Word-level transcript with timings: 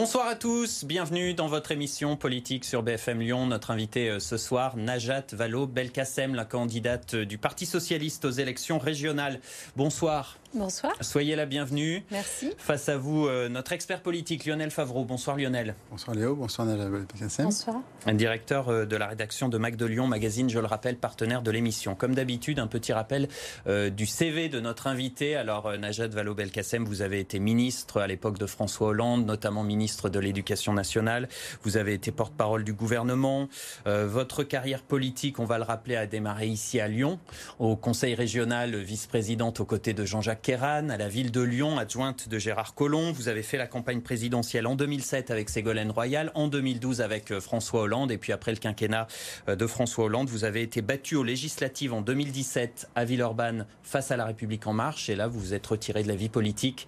Bonsoir 0.00 0.28
à 0.28 0.34
tous, 0.34 0.86
bienvenue 0.86 1.34
dans 1.34 1.46
votre 1.46 1.72
émission 1.72 2.16
politique 2.16 2.64
sur 2.64 2.82
BFM 2.82 3.20
Lyon. 3.20 3.46
Notre 3.46 3.70
invité 3.70 4.08
euh, 4.08 4.18
ce 4.18 4.38
soir, 4.38 4.78
Najat 4.78 5.26
Vallaud-Belkacem, 5.32 6.34
la 6.34 6.46
candidate 6.46 7.14
du 7.14 7.36
Parti 7.36 7.66
socialiste 7.66 8.24
aux 8.24 8.30
élections 8.30 8.78
régionales. 8.78 9.40
Bonsoir. 9.76 10.38
Bonsoir. 10.54 10.94
Soyez 11.02 11.36
la 11.36 11.46
bienvenue. 11.46 12.02
Merci. 12.10 12.50
Face 12.56 12.88
à 12.88 12.96
vous, 12.96 13.26
euh, 13.26 13.48
notre 13.50 13.72
expert 13.72 14.00
politique 14.00 14.46
Lionel 14.46 14.70
Favreau. 14.70 15.04
Bonsoir 15.04 15.36
Lionel. 15.36 15.76
Bonsoir 15.90 16.16
Léo, 16.16 16.34
bonsoir 16.34 16.66
Najat 16.66 16.88
Belkacem. 16.88 17.44
Bonsoir. 17.44 17.76
Directeur 18.06 18.70
euh, 18.70 18.86
de 18.86 18.96
la 18.96 19.06
rédaction 19.06 19.50
de 19.50 19.58
Mac 19.58 19.76
de 19.76 19.84
Lyon, 19.84 20.06
magazine, 20.06 20.48
je 20.48 20.58
le 20.58 20.66
rappelle, 20.66 20.96
partenaire 20.96 21.42
de 21.42 21.50
l'émission. 21.50 21.94
Comme 21.94 22.14
d'habitude, 22.14 22.58
un 22.58 22.66
petit 22.68 22.94
rappel 22.94 23.28
du 23.66 24.06
CV 24.06 24.48
de 24.48 24.60
notre 24.60 24.86
invité. 24.86 25.36
Alors, 25.36 25.76
Najat 25.76 26.08
Vallaud-Belkacem, 26.08 26.84
vous 26.84 27.02
avez 27.02 27.20
été 27.20 27.38
ministre 27.38 28.00
à 28.00 28.06
l'époque 28.06 28.38
de 28.38 28.46
François 28.46 28.88
Hollande, 28.88 29.26
notamment 29.26 29.62
ministre 29.62 29.89
de 29.96 30.18
l'Éducation 30.18 30.72
nationale. 30.72 31.28
Vous 31.62 31.76
avez 31.76 31.94
été 31.94 32.12
porte-parole 32.12 32.64
du 32.64 32.72
gouvernement. 32.72 33.48
Euh, 33.86 34.06
votre 34.06 34.42
carrière 34.42 34.82
politique, 34.82 35.38
on 35.38 35.44
va 35.44 35.58
le 35.58 35.64
rappeler, 35.64 35.96
a 35.96 36.06
démarré 36.06 36.46
ici 36.46 36.80
à 36.80 36.88
Lyon, 36.88 37.18
au 37.58 37.76
Conseil 37.76 38.14
régional, 38.14 38.76
vice-présidente 38.76 39.60
aux 39.60 39.64
côtés 39.64 39.92
de 39.92 40.04
Jean-Jacques 40.04 40.42
Kéran, 40.42 40.88
à 40.88 40.96
la 40.96 41.08
ville 41.08 41.30
de 41.30 41.40
Lyon, 41.40 41.78
adjointe 41.78 42.28
de 42.28 42.38
Gérard 42.38 42.74
Collomb. 42.74 43.12
Vous 43.12 43.28
avez 43.28 43.42
fait 43.42 43.56
la 43.56 43.66
campagne 43.66 44.00
présidentielle 44.00 44.66
en 44.66 44.76
2007 44.76 45.30
avec 45.30 45.48
Ségolène 45.48 45.90
Royal, 45.90 46.30
en 46.34 46.48
2012 46.48 47.00
avec 47.00 47.30
euh, 47.30 47.40
François 47.40 47.82
Hollande, 47.82 48.12
et 48.12 48.18
puis 48.18 48.32
après 48.32 48.52
le 48.52 48.58
quinquennat 48.58 49.08
euh, 49.48 49.56
de 49.56 49.66
François 49.66 50.04
Hollande, 50.04 50.28
vous 50.28 50.44
avez 50.44 50.62
été 50.62 50.82
battu 50.82 51.16
aux 51.16 51.24
législatives 51.24 51.92
en 51.92 52.00
2017 52.00 52.90
à 52.94 53.04
Villeurbanne 53.04 53.66
face 53.82 54.10
à 54.10 54.16
la 54.16 54.24
République 54.24 54.66
en 54.66 54.72
marche, 54.72 55.10
et 55.10 55.16
là 55.16 55.26
vous 55.26 55.40
vous 55.40 55.54
êtes 55.54 55.66
retiré 55.66 56.02
de 56.02 56.08
la 56.08 56.16
vie 56.16 56.28
politique. 56.28 56.86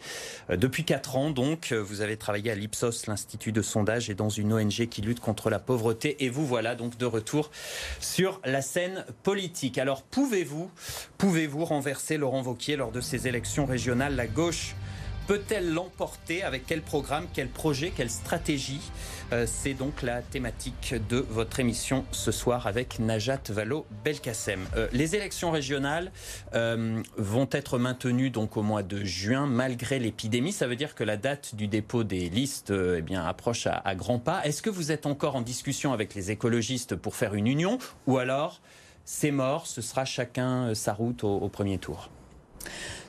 Depuis 0.48 0.84
quatre 0.84 1.16
ans, 1.16 1.30
donc, 1.30 1.72
vous 1.72 2.00
avez 2.00 2.16
travaillé 2.16 2.50
à 2.50 2.54
l'Ipsos, 2.54 2.91
l'Institut 3.06 3.52
de 3.52 3.62
sondage, 3.62 4.10
et 4.10 4.14
dans 4.14 4.28
une 4.28 4.52
ONG 4.52 4.86
qui 4.88 5.02
lutte 5.02 5.20
contre 5.20 5.50
la 5.50 5.58
pauvreté. 5.58 6.24
Et 6.24 6.28
vous 6.28 6.46
voilà 6.46 6.74
donc 6.74 6.96
de 6.98 7.06
retour 7.06 7.50
sur 8.00 8.40
la 8.44 8.62
scène 8.62 9.04
politique. 9.22 9.78
Alors 9.78 10.02
pouvez-vous, 10.02 10.70
pouvez-vous 11.18 11.64
renverser 11.64 12.16
Laurent 12.16 12.42
Vauquier 12.42 12.76
lors 12.76 12.92
de 12.92 13.00
ces 13.00 13.28
élections 13.28 13.66
régionales? 13.66 14.16
La 14.16 14.26
gauche 14.26 14.74
peut-elle 15.26 15.72
l'emporter 15.72 16.42
Avec 16.42 16.66
quel 16.66 16.82
programme, 16.82 17.26
quel 17.32 17.48
projet, 17.48 17.92
quelle 17.94 18.10
stratégie 18.10 18.80
euh, 19.32 19.46
C'est 19.46 19.74
donc 19.74 20.02
la 20.02 20.22
thématique 20.22 20.94
de 21.08 21.18
votre 21.28 21.60
émission 21.60 22.04
ce 22.10 22.32
soir 22.32 22.66
avec 22.66 22.98
Najat 22.98 23.40
Vallaud-Belkacem. 23.48 24.60
Euh, 24.76 24.88
les 24.92 25.16
élections 25.16 25.50
régionales 25.50 26.12
euh, 26.54 27.02
vont 27.16 27.48
être 27.52 27.78
maintenues 27.78 28.30
donc 28.30 28.56
au 28.56 28.62
mois 28.62 28.82
de 28.82 29.04
juin 29.04 29.46
malgré 29.46 29.98
l'épidémie. 29.98 30.52
Ça 30.52 30.66
veut 30.66 30.76
dire 30.76 30.94
que 30.94 31.04
la 31.04 31.16
date 31.16 31.54
du 31.54 31.68
dépôt 31.68 32.04
des 32.04 32.28
listes 32.28 32.72
eh 32.72 33.16
approche 33.16 33.66
à, 33.66 33.94
grands 33.94 34.18
pas. 34.18 34.44
Est-ce 34.44 34.62
que 34.62 34.70
vous 34.70 34.92
êtes 34.92 35.06
encore 35.06 35.36
en 35.36 35.42
discussion 35.42 35.92
avec 35.92 36.14
les 36.14 36.30
écologistes 36.30 36.96
pour 36.96 37.16
faire 37.16 37.34
une 37.34 37.46
union 37.46 37.78
ou 38.06 38.18
alors 38.18 38.60
c'est 39.04 39.32
mort, 39.32 39.66
ce 39.66 39.82
sera 39.82 40.04
chacun 40.04 40.74
sa 40.74 40.92
route 40.92 41.24
au 41.24 41.48
premier 41.48 41.78
tour? 41.78 42.08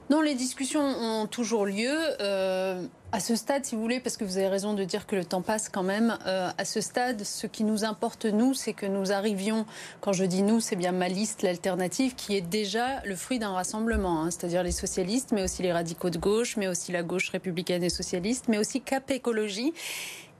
Non, 0.09 0.21
les 0.21 0.35
discussions 0.35 0.81
ont 0.81 1.27
toujours 1.27 1.65
lieu. 1.65 1.95
Euh, 2.19 2.83
à 3.13 3.19
ce 3.19 3.35
stade, 3.35 3.63
si 3.63 3.75
vous 3.75 3.81
voulez, 3.81 3.99
parce 3.99 4.17
que 4.17 4.25
vous 4.25 4.37
avez 4.37 4.47
raison 4.47 4.73
de 4.73 4.83
dire 4.83 5.05
que 5.05 5.15
le 5.15 5.23
temps 5.23 5.43
passe 5.43 5.69
quand 5.69 5.83
même, 5.83 6.17
euh, 6.25 6.49
à 6.57 6.65
ce 6.65 6.81
stade, 6.81 7.23
ce 7.23 7.45
qui 7.45 7.63
nous 7.63 7.85
importe, 7.85 8.25
nous, 8.25 8.55
c'est 8.55 8.73
que 8.73 8.87
nous 8.87 9.11
arrivions, 9.11 9.67
quand 10.01 10.13
je 10.13 10.25
dis 10.25 10.41
nous, 10.41 10.59
c'est 10.59 10.75
bien 10.75 10.91
ma 10.91 11.09
liste, 11.09 11.43
l'alternative, 11.43 12.15
qui 12.15 12.35
est 12.35 12.41
déjà 12.41 13.01
le 13.05 13.15
fruit 13.15 13.37
d'un 13.37 13.53
rassemblement, 13.53 14.23
hein, 14.23 14.31
c'est-à-dire 14.31 14.63
les 14.63 14.71
socialistes, 14.71 15.31
mais 15.31 15.43
aussi 15.43 15.61
les 15.61 15.71
radicaux 15.71 16.09
de 16.09 16.17
gauche, 16.17 16.57
mais 16.57 16.67
aussi 16.67 16.91
la 16.91 17.03
gauche 17.03 17.29
républicaine 17.29 17.83
et 17.83 17.89
socialiste, 17.89 18.45
mais 18.47 18.57
aussi 18.57 18.81
Cap 18.81 19.11
Écologie 19.11 19.73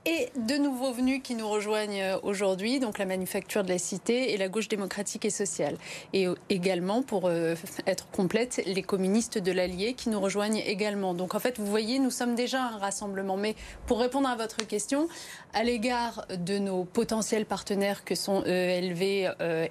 et 0.06 0.28
de 0.36 0.56
nouveaux 0.56 0.92
venus 0.92 1.20
qui 1.22 1.34
nous 1.34 1.48
rejoignent 1.48 2.02
euh, 2.02 2.18
aujourd'hui, 2.22 2.78
donc 2.78 2.98
la 2.98 3.06
Manufacture 3.06 3.64
de 3.64 3.70
la 3.70 3.78
Cité 3.78 4.32
et 4.32 4.36
la 4.36 4.48
Gauche 4.48 4.68
démocratique 4.68 5.24
et 5.24 5.30
sociale. 5.30 5.76
Et 6.12 6.26
euh, 6.26 6.34
également, 6.50 7.02
pour 7.02 7.26
euh, 7.26 7.54
être 7.86 8.06
complète, 8.10 8.62
les 8.66 8.82
communistes 8.82 9.38
de 9.38 9.52
l'Allier 9.52 9.94
qui 9.94 10.10
nous 10.10 10.20
rejoignent 10.20 10.62
également. 10.66 11.14
Donc 11.14 11.34
en 11.34 11.38
fait, 11.38 11.58
vous 11.58 11.66
voyez, 11.66 11.98
nous 11.98 12.10
sommes 12.10 12.34
déjà 12.34 12.62
un 12.62 12.78
rassemblement. 12.78 13.36
Mais 13.36 13.54
pour 13.86 13.98
répondre 13.98 14.28
à 14.28 14.36
votre 14.36 14.66
question, 14.66 15.08
à 15.54 15.64
l'égard 15.64 16.26
de 16.36 16.58
nos 16.58 16.84
potentiels 16.84 17.46
partenaires 17.46 18.04
que 18.04 18.14
sont 18.14 18.44
ELV 18.44 19.02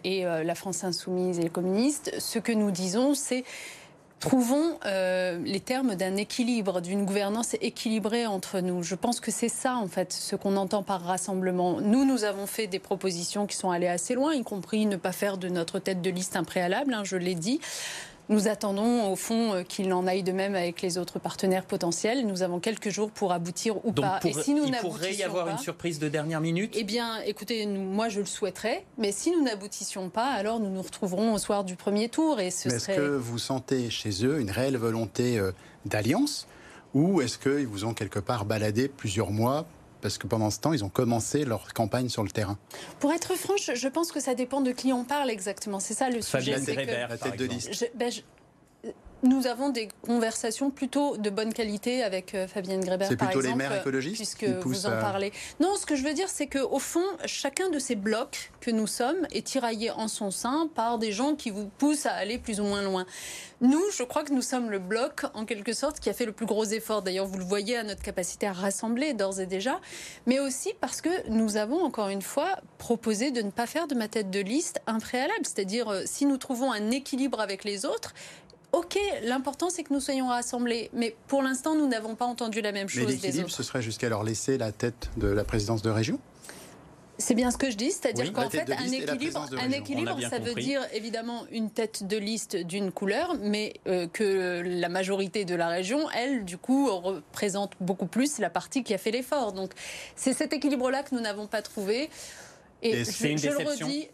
et 0.04 0.24
la 0.24 0.56
France 0.56 0.84
Insoumise 0.84 1.40
et 1.40 1.44
les 1.44 1.50
communistes, 1.50 2.14
ce 2.20 2.40
que 2.40 2.52
nous 2.52 2.72
disons, 2.72 3.14
c'est 3.14 3.44
trouvons 4.24 4.80
euh, 4.86 5.38
les 5.44 5.60
termes 5.60 5.96
d'un 5.96 6.16
équilibre, 6.16 6.80
d'une 6.80 7.04
gouvernance 7.04 7.58
équilibrée 7.60 8.26
entre 8.26 8.62
nous. 8.62 8.82
Je 8.82 8.96
pense 8.96 9.20
que 9.20 9.32
c'est 9.32 9.50
ça, 9.50 9.76
en 9.76 9.88
fait, 9.88 10.14
ce 10.14 10.38
qu'on 10.38 10.56
entend 10.56 10.82
par 10.82 11.02
rassemblement. 11.02 11.82
Nous, 11.82 12.06
nous 12.06 12.24
avons 12.24 12.48
fait 12.48 12.68
des 12.68 12.80
propositions 12.80 13.48
qui 13.48 13.58
sont 13.58 13.70
allées 13.70 13.88
assez 13.88 14.14
loin, 14.14 14.34
y 14.34 14.42
compris 14.44 14.86
ne 14.86 14.96
pas 14.96 15.12
faire 15.12 15.38
de 15.38 15.50
notre 15.50 15.78
tête 15.78 16.02
de 16.02 16.10
liste 16.10 16.38
un 16.38 16.46
préalable, 16.46 16.94
hein, 16.94 17.04
je 17.04 17.18
l'ai 17.18 17.36
dit. 17.36 17.60
Nous 18.30 18.48
attendons 18.48 19.12
au 19.12 19.16
fond 19.16 19.54
euh, 19.54 19.64
qu'il 19.64 19.92
en 19.94 20.08
aille 20.08 20.24
de 20.24 20.32
même 20.32 20.56
avec 20.56 20.82
les 20.82 20.98
autres 20.98 21.20
partenaires 21.20 21.66
potentiels. 21.66 22.26
Nous 22.26 22.42
avons 22.42 22.60
quelques 22.60 22.90
jours 22.90 23.12
pour 23.12 23.34
aboutir 23.34 23.86
ou 23.86 23.92
pas. 23.92 24.20
Et 24.24 24.34
si 24.34 24.54
nous 24.54 24.66
il 24.66 24.76
pourrait 24.78 25.14
y 25.14 25.24
avoir 25.24 25.48
une 25.50 25.58
surprise 25.58 26.00
de 26.00 26.08
dernière 26.08 26.42
minute? 26.42 26.74
Eh 26.78 26.84
bien, 26.84 27.20
écoutez, 27.22 27.66
moi 27.66 28.10
je 28.10 28.20
le 28.20 28.26
souhaiterais, 28.26 28.86
mais 28.98 29.12
si 29.12 29.32
nous 29.32 29.44
n'aboutissions 29.44 30.10
pas, 30.10 30.28
alors 30.28 30.60
nous 30.60 30.70
nous 30.70 30.82
retrouverons 30.82 31.34
au 31.34 31.38
soir 31.38 31.64
du 31.64 31.76
premier 31.76 32.10
tour. 32.10 32.40
Et 32.40 32.52
ce 32.52 32.70
Est-ce 32.70 32.88
que 32.88 33.16
vous 33.18 33.40
sentez 33.40 33.90
chez 33.90 34.26
eux 34.26 34.40
une 34.40 34.52
réelle 34.52 34.78
volonté 34.78 35.38
euh, 35.38 35.52
d'alliance? 35.86 36.48
Ou 36.94 37.22
est-ce 37.22 37.38
qu'ils 37.38 37.68
vous 37.68 37.86
ont 37.86 37.94
quelque 37.94 38.20
part 38.20 38.46
baladé 38.46 38.88
plusieurs 38.88 39.32
mois 39.32 39.66
parce 40.04 40.18
que 40.18 40.28
pendant 40.28 40.52
ce 40.52 40.60
temps, 40.60 40.74
ils 40.74 40.84
ont 40.84 40.90
commencé 40.90 41.46
leur 41.46 41.74
campagne 41.74 42.10
sur 42.10 42.24
le 42.24 42.30
terrain. 42.30 42.58
Pour 43.00 43.14
être 43.14 43.36
franche, 43.36 43.72
je 43.74 43.88
pense 43.88 44.12
que 44.12 44.20
ça 44.20 44.36
dépend 44.36 44.60
de 44.60 44.72
qui 44.72 44.92
on 44.92 45.06
parle 45.06 45.32
exactement. 45.32 45.80
C'est 45.80 45.94
ça 45.94 46.10
le 46.10 46.22
sujet. 46.22 46.60
Fabienne 46.60 47.18
tête 47.18 47.40
de 47.40 47.46
liste. 47.46 47.90
Ben, 47.96 48.12
nous 49.24 49.48
avons 49.48 49.70
des 49.70 49.88
conversations 50.06 50.70
plutôt 50.70 51.18
de 51.18 51.30
bonne 51.30 51.54
qualité 51.54 52.04
avec 52.04 52.36
euh, 52.36 52.48
Fabienne 52.48 52.82
Grébert. 52.82 53.08
C'est 53.08 53.16
plutôt 53.16 53.42
les 53.42 53.56
maires 53.56 53.76
écologistes 53.76 54.18
puisque 54.18 54.44
vous 54.44 54.86
en 54.86 54.92
parlez. 54.92 55.32
Non, 55.60 55.76
ce 55.78 55.86
que 55.86 55.96
je 55.96 56.04
veux 56.04 56.14
dire, 56.14 56.30
c'est 56.30 56.48
qu'au 56.48 56.80
fond, 56.80 57.06
chacun 57.26 57.70
de 57.70 57.80
ces 57.80 57.96
blocs 57.96 58.52
que 58.60 58.70
nous 58.70 58.88
sommes 58.88 59.26
est 59.32 59.46
tiraillé 59.46 59.92
en 59.92 60.08
son 60.08 60.30
sein 60.30 60.70
par 60.76 61.00
des 61.00 61.12
gens 61.12 61.36
qui 61.36 61.50
vous 61.50 61.68
poussent 61.78 62.06
à 62.06 62.14
aller 62.14 62.38
plus 62.38 62.60
ou 62.60 62.66
moins 62.66 62.82
loin. 62.82 63.06
Nous, 63.62 63.82
je 63.98 64.04
crois 64.04 64.26
que 64.26 64.34
nous 64.34 64.42
sommes 64.42 64.70
le 64.70 64.80
bloc, 64.80 65.22
en 65.34 65.46
quelque 65.46 65.72
sorte, 65.72 66.02
qui 66.02 66.10
a 66.10 66.14
fait 66.14 66.26
le 66.26 66.34
plus 66.34 66.46
gros 66.46 66.66
effort. 66.66 67.02
D'ailleurs, 67.02 67.26
vous 67.26 67.38
le 67.38 67.46
voyez 67.46 67.78
à 67.78 67.84
notre 67.84 68.02
capacité 68.02 68.46
à 68.46 68.52
rassembler 68.52 69.14
d'ores 69.14 69.40
et 69.40 69.46
déjà, 69.46 69.80
mais 70.26 70.42
aussi 70.42 70.74
parce 70.82 71.00
que 71.00 71.30
nous 71.30 71.56
avons, 71.56 71.82
encore 71.82 72.10
une 72.10 72.22
fois, 72.22 72.60
proposé 72.78 73.32
de 73.32 73.42
ne 73.42 73.52
pas 73.52 73.66
faire 73.66 73.88
de 73.88 73.96
ma 73.96 74.10
tête 74.10 74.30
de 74.30 74.42
liste 74.42 74.82
un 74.86 75.00
préalable. 75.00 75.44
C'est-à-dire, 75.44 75.88
euh, 75.88 76.02
si 76.06 76.26
nous 76.26 76.36
trouvons 76.36 76.74
un 76.74 76.92
équilibre 76.92 77.40
avec 77.40 77.64
les 77.64 77.86
autres, 77.86 78.14
Ok, 78.74 78.98
l'important 79.24 79.70
c'est 79.70 79.84
que 79.84 79.94
nous 79.94 80.00
soyons 80.00 80.28
rassemblés, 80.28 80.90
mais 80.94 81.16
pour 81.28 81.44
l'instant 81.44 81.76
nous 81.76 81.88
n'avons 81.88 82.16
pas 82.16 82.26
entendu 82.26 82.60
la 82.60 82.72
même 82.72 82.90
chose. 82.90 83.06
Mais 83.06 83.12
l'équilibre, 83.14 83.50
ce 83.50 83.62
serait 83.62 83.84
jusqu'à 83.84 84.10
leur 84.10 84.24
laisser 84.24 84.58
la 84.58 84.72
tête 84.72 85.12
de 85.16 85.28
la 85.28 85.44
présidence 85.44 85.84
de 85.84 85.92
région? 85.92 86.20
C'est 87.20 87.36
bien 87.36 87.52
ce 87.52 87.58
que 87.58 87.70
je 87.70 87.78
dis, 87.78 87.92
c'est-à-dire 87.92 88.34
qu'en 88.34 88.50
fait, 88.50 88.68
un 88.72 88.92
équilibre, 88.92 89.48
un 89.60 89.70
équilibre 89.70 90.20
ça 90.28 90.40
veut 90.40 90.56
dire 90.56 90.82
évidemment 90.94 91.46
une 91.52 91.70
tête 91.70 92.08
de 92.08 92.18
liste 92.18 92.56
d'une 92.56 92.92
couleur, 92.92 93.36
mais 93.40 93.74
euh, 93.88 94.08
que 94.08 94.64
la 94.66 94.90
majorité 94.90 95.46
de 95.46 95.54
la 95.54 95.68
région, 95.68 96.10
elle, 96.10 96.44
du 96.44 96.58
coup, 96.58 96.90
représente 96.90 97.74
beaucoup 97.80 98.08
plus 98.08 98.40
la 98.40 98.50
partie 98.50 98.84
qui 98.84 98.96
a 98.96 98.98
fait 98.98 99.12
l'effort. 99.12 99.54
Donc, 99.54 99.74
c'est 100.16 100.34
cet 100.34 100.54
équilibre-là 100.54 101.04
que 101.04 101.14
nous 101.14 101.22
n'avons 101.22 101.46
pas 101.46 101.62
trouvé. 101.62 102.10
Et, 102.82 103.06
c'est 103.06 103.32
une 103.32 103.38
je 103.38 103.50
le 103.50 103.58
redis, 103.58 104.10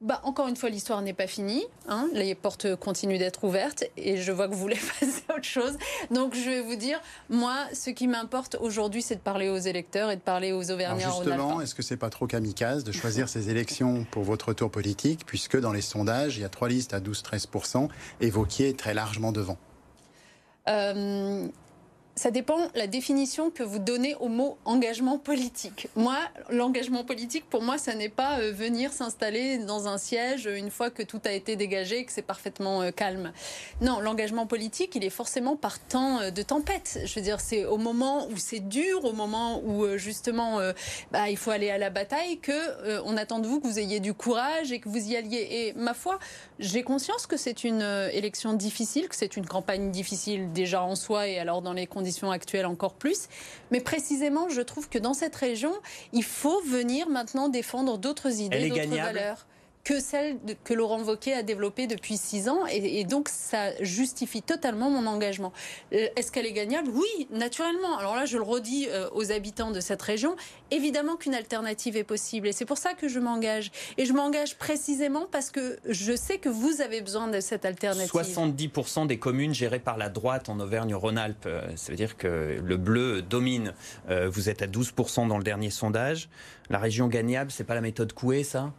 bah, 0.00 0.20
encore 0.22 0.46
une 0.46 0.54
fois, 0.54 0.68
l'histoire 0.68 1.02
n'est 1.02 1.12
pas 1.12 1.26
finie. 1.26 1.64
Hein. 1.88 2.08
Les 2.12 2.36
portes 2.36 2.76
continuent 2.76 3.18
d'être 3.18 3.42
ouvertes 3.42 3.82
et 3.96 4.16
je 4.16 4.30
vois 4.30 4.46
que 4.46 4.54
vous 4.54 4.60
voulez 4.60 4.78
passer 5.00 5.24
à 5.28 5.34
autre 5.34 5.44
chose. 5.44 5.76
Donc 6.12 6.34
je 6.34 6.48
vais 6.48 6.60
vous 6.60 6.76
dire, 6.76 7.00
moi, 7.28 7.56
ce 7.72 7.90
qui 7.90 8.06
m'importe 8.06 8.56
aujourd'hui, 8.60 9.02
c'est 9.02 9.16
de 9.16 9.20
parler 9.20 9.48
aux 9.48 9.58
électeurs 9.58 10.12
et 10.12 10.16
de 10.16 10.20
parler 10.20 10.52
aux 10.52 10.70
Auvergnats. 10.70 11.10
justement, 11.10 11.60
est-ce 11.60 11.74
que 11.74 11.82
c'est 11.82 11.96
pas 11.96 12.10
trop 12.10 12.28
kamikaze 12.28 12.84
de 12.84 12.92
choisir 12.92 13.28
ces 13.28 13.50
élections 13.50 14.06
pour 14.12 14.22
votre 14.22 14.52
tour 14.52 14.70
politique, 14.70 15.26
puisque 15.26 15.58
dans 15.58 15.72
les 15.72 15.82
sondages, 15.82 16.36
il 16.36 16.42
y 16.42 16.44
a 16.44 16.48
trois 16.48 16.68
listes 16.68 16.94
à 16.94 17.00
12-13%, 17.00 17.88
et 18.20 18.30
Vauquier 18.30 18.68
est 18.68 18.78
très 18.78 18.94
largement 18.94 19.32
devant? 19.32 19.58
Euh, 20.68 21.48
ça 22.18 22.32
dépend 22.32 22.58
la 22.74 22.88
définition 22.88 23.50
que 23.50 23.62
vous 23.62 23.78
donnez 23.78 24.16
au 24.16 24.26
mot 24.26 24.58
engagement 24.64 25.18
politique. 25.18 25.86
Moi, 25.94 26.18
l'engagement 26.50 27.04
politique, 27.04 27.48
pour 27.48 27.62
moi, 27.62 27.78
ça 27.78 27.94
n'est 27.94 28.08
pas 28.08 28.40
euh, 28.40 28.50
venir 28.52 28.92
s'installer 28.92 29.58
dans 29.58 29.86
un 29.86 29.98
siège 29.98 30.46
une 30.46 30.70
fois 30.70 30.90
que 30.90 31.04
tout 31.04 31.20
a 31.24 31.30
été 31.30 31.54
dégagé, 31.54 32.04
que 32.04 32.10
c'est 32.10 32.22
parfaitement 32.22 32.82
euh, 32.82 32.90
calme. 32.90 33.32
Non, 33.80 34.00
l'engagement 34.00 34.46
politique, 34.46 34.96
il 34.96 35.04
est 35.04 35.10
forcément 35.10 35.54
par 35.54 35.78
temps 35.78 36.18
euh, 36.18 36.30
de 36.30 36.42
tempête. 36.42 36.98
Je 37.04 37.14
veux 37.14 37.20
dire, 37.20 37.40
c'est 37.40 37.64
au 37.64 37.78
moment 37.78 38.26
où 38.26 38.36
c'est 38.36 38.68
dur, 38.68 39.04
au 39.04 39.12
moment 39.12 39.62
où 39.64 39.86
justement 39.96 40.58
bah, 41.12 41.30
il 41.30 41.36
faut 41.36 41.50
aller 41.50 41.70
à 41.70 41.78
la 41.78 41.90
bataille, 41.90 42.38
que 42.38 43.00
on 43.04 43.16
attend 43.16 43.38
de 43.38 43.46
vous 43.46 43.60
que 43.60 43.66
vous 43.66 43.78
ayez 43.78 44.00
du 44.00 44.12
courage 44.12 44.72
et 44.72 44.80
que 44.80 44.88
vous 44.88 45.08
y 45.08 45.16
alliez. 45.16 45.46
Et 45.50 45.72
ma 45.74 45.94
foi, 45.94 46.18
j'ai 46.58 46.82
conscience 46.82 47.26
que 47.26 47.36
c'est 47.36 47.62
une 47.64 47.82
élection 48.12 48.54
difficile, 48.54 49.08
que 49.08 49.14
c'est 49.14 49.36
une 49.36 49.46
campagne 49.46 49.90
difficile 49.90 50.52
déjà 50.52 50.82
en 50.82 50.96
soi 50.96 51.28
et 51.28 51.38
alors 51.38 51.62
dans 51.62 51.72
les 51.72 51.86
conditions 51.86 52.07
conditions 52.08 52.30
actuelles 52.30 52.66
encore 52.66 52.94
plus. 52.94 53.28
Mais 53.70 53.80
précisément, 53.80 54.48
je 54.48 54.62
trouve 54.62 54.88
que 54.88 54.98
dans 54.98 55.12
cette 55.14 55.36
région, 55.36 55.74
il 56.12 56.24
faut 56.24 56.62
venir 56.62 57.08
maintenant 57.08 57.48
défendre 57.48 57.98
d'autres 57.98 58.40
idées, 58.40 58.68
d'autres 58.68 58.88
valeurs 58.88 59.46
que 59.88 60.00
celle 60.00 60.36
que 60.64 60.74
Laurent 60.74 61.02
Wauquiez 61.02 61.32
a 61.32 61.42
développée 61.42 61.86
depuis 61.86 62.18
six 62.18 62.50
ans. 62.50 62.66
Et, 62.70 63.04
donc, 63.04 63.30
ça 63.30 63.72
justifie 63.82 64.42
totalement 64.42 64.90
mon 64.90 65.06
engagement. 65.06 65.50
Euh, 65.94 66.08
est-ce 66.14 66.30
qu'elle 66.30 66.44
est 66.44 66.52
gagnable? 66.52 66.90
Oui, 66.92 67.26
naturellement. 67.30 67.96
Alors 67.96 68.14
là, 68.14 68.26
je 68.26 68.36
le 68.36 68.42
redis 68.42 68.86
euh, 68.90 69.08
aux 69.14 69.32
habitants 69.32 69.70
de 69.70 69.80
cette 69.80 70.02
région. 70.02 70.36
Évidemment 70.70 71.16
qu'une 71.16 71.34
alternative 71.34 71.96
est 71.96 72.04
possible. 72.04 72.48
Et 72.48 72.52
c'est 72.52 72.66
pour 72.66 72.76
ça 72.76 72.92
que 72.92 73.08
je 73.08 73.18
m'engage. 73.18 73.70
Et 73.96 74.04
je 74.04 74.12
m'engage 74.12 74.58
précisément 74.58 75.26
parce 75.32 75.50
que 75.50 75.78
je 75.86 76.14
sais 76.14 76.36
que 76.36 76.50
vous 76.50 76.82
avez 76.82 77.00
besoin 77.00 77.28
de 77.28 77.40
cette 77.40 77.64
alternative. 77.64 78.12
70% 78.12 79.06
des 79.06 79.18
communes 79.18 79.54
gérées 79.54 79.78
par 79.78 79.96
la 79.96 80.10
droite 80.10 80.50
en 80.50 80.60
Auvergne-Rhône-Alpes. 80.60 81.46
Euh, 81.46 81.62
ça 81.76 81.92
veut 81.92 81.96
dire 81.96 82.18
que 82.18 82.60
le 82.62 82.76
bleu 82.76 83.22
domine. 83.22 83.72
Vous 84.08 84.50
êtes 84.50 84.60
à 84.60 84.66
12% 84.66 85.28
dans 85.28 85.38
le 85.38 85.44
dernier 85.44 85.70
sondage. 85.70 86.28
La 86.68 86.78
région 86.78 87.08
gagnable, 87.08 87.50
c'est 87.50 87.64
pas 87.64 87.74
la 87.74 87.80
méthode 87.80 88.12
Coué, 88.12 88.42
ça? 88.44 88.72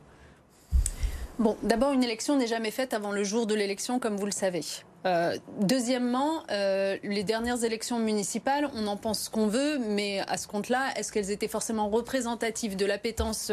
Bon, 1.39 1.55
d'abord, 1.63 1.93
une 1.93 2.03
élection 2.03 2.35
n'est 2.35 2.47
jamais 2.47 2.69
faite 2.69 2.93
avant 2.93 3.13
le 3.13 3.23
jour 3.23 3.47
de 3.47 3.55
l'élection, 3.55 3.97
comme 3.97 4.17
vous 4.17 4.25
le 4.25 4.31
savez. 4.31 4.61
Euh, 5.05 5.37
deuxièmement, 5.61 6.43
euh, 6.51 6.97
les 7.03 7.23
dernières 7.23 7.63
élections 7.63 7.99
municipales, 7.99 8.69
on 8.75 8.87
en 8.87 8.97
pense 8.97 9.23
ce 9.23 9.29
qu'on 9.29 9.47
veut, 9.47 9.79
mais 9.79 10.19
à 10.27 10.37
ce 10.37 10.47
compte-là, 10.47 10.91
est-ce 10.95 11.11
qu'elles 11.11 11.31
étaient 11.31 11.47
forcément 11.47 11.89
représentatives 11.89 12.75
de 12.75 12.85
l'appétence 12.85 13.51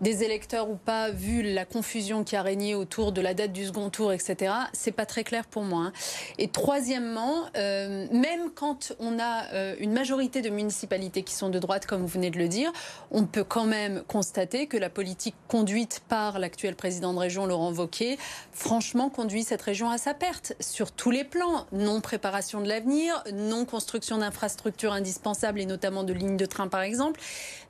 des 0.00 0.24
électeurs 0.24 0.70
ou 0.70 0.76
pas, 0.76 1.10
vu 1.10 1.42
la 1.42 1.64
confusion 1.64 2.24
qui 2.24 2.36
a 2.36 2.42
régné 2.42 2.74
autour 2.74 3.12
de 3.12 3.20
la 3.20 3.34
date 3.34 3.52
du 3.52 3.66
second 3.66 3.90
tour, 3.90 4.12
etc. 4.12 4.52
C'est 4.72 4.92
pas 4.92 5.06
très 5.06 5.24
clair 5.24 5.46
pour 5.46 5.62
moi. 5.62 5.86
Hein. 5.86 5.92
Et 6.38 6.48
troisièmement, 6.48 7.44
euh, 7.56 8.06
même 8.12 8.50
quand 8.54 8.92
on 8.98 9.18
a 9.18 9.52
euh, 9.52 9.74
une 9.78 9.92
majorité 9.92 10.42
de 10.42 10.50
municipalités 10.50 11.22
qui 11.22 11.34
sont 11.34 11.48
de 11.48 11.58
droite, 11.58 11.86
comme 11.86 12.02
vous 12.02 12.08
venez 12.08 12.30
de 12.30 12.38
le 12.38 12.48
dire, 12.48 12.72
on 13.10 13.24
peut 13.24 13.44
quand 13.44 13.66
même 13.66 14.02
constater 14.08 14.66
que 14.66 14.76
la 14.76 14.90
politique 14.90 15.34
conduite 15.48 16.02
par 16.08 16.38
l'actuel 16.38 16.74
président 16.74 17.12
de 17.14 17.18
région, 17.18 17.46
Laurent 17.46 17.72
Wauquiez, 17.72 18.18
franchement, 18.52 19.08
conduit 19.08 19.44
cette 19.44 19.62
région 19.62 19.90
à 19.90 19.98
sa 19.98 20.14
perte 20.14 20.54
sur 20.72 20.90
tous 20.90 21.10
les 21.10 21.24
plans. 21.24 21.66
Non 21.72 22.00
préparation 22.00 22.60
de 22.60 22.68
l'avenir, 22.68 23.22
non 23.32 23.64
construction 23.64 24.18
d'infrastructures 24.18 24.92
indispensables 24.92 25.60
et 25.60 25.66
notamment 25.66 26.02
de 26.02 26.12
lignes 26.12 26.38
de 26.38 26.46
train 26.46 26.68
par 26.68 26.80
exemple, 26.80 27.20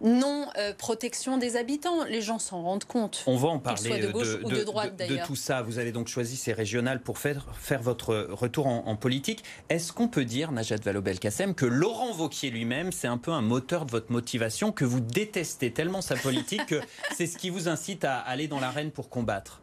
non 0.00 0.46
euh, 0.56 0.72
protection 0.72 1.36
des 1.36 1.56
habitants. 1.56 2.04
Les 2.04 2.22
gens 2.22 2.38
s'en 2.38 2.62
rendent 2.62 2.84
compte. 2.84 3.24
On 3.26 3.36
va 3.36 3.48
en 3.48 3.58
parler 3.58 4.00
de, 4.00 4.12
gauche 4.12 4.38
ou 4.44 4.50
de, 4.50 4.62
droite 4.62 4.96
de, 4.96 5.18
tout 5.26 5.36
ça. 5.36 5.62
Vous 5.62 5.78
avez 5.78 5.90
donc 5.90 6.06
choisi 6.08 6.36
ces 6.36 6.52
régionales 6.52 7.00
pour 7.00 7.18
faire, 7.18 7.46
faire 7.54 7.82
votre 7.82 8.28
retour 8.30 8.66
en, 8.66 8.96
politique. 8.96 9.42
Est-ce 9.68 9.92
qu'on 9.92 10.06
peut 10.06 10.24
dire, 10.24 10.52
Najat 10.52 10.76
Vallaud-Belkacem, 10.76 11.54
que 11.54 11.66
Laurent 11.66 12.12
Vauquier 12.12 12.50
lui-même, 12.50 12.92
c'est 12.92 13.08
un 13.08 13.18
peu 13.18 13.32
un 13.32 13.40
moteur 13.40 13.84
de 13.84 13.90
votre 13.90 14.12
motivation, 14.12 14.70
que 14.70 14.84
vous 14.84 15.00
détestez 15.00 15.72
tellement 15.72 16.02
sa 16.02 16.14
politique 16.14 16.66
que 16.66 16.80
c'est 17.16 17.26
ce 17.26 17.36
qui 17.36 17.50
vous 17.50 17.68
incite 17.68 18.04
à 18.04 18.18
aller 18.18 18.46
dans 18.46 18.60
l'arène 18.60 18.92
pour 18.92 19.08
combattre? 19.08 19.60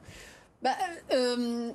Bah, 0.62 0.72
euh, 1.14 1.72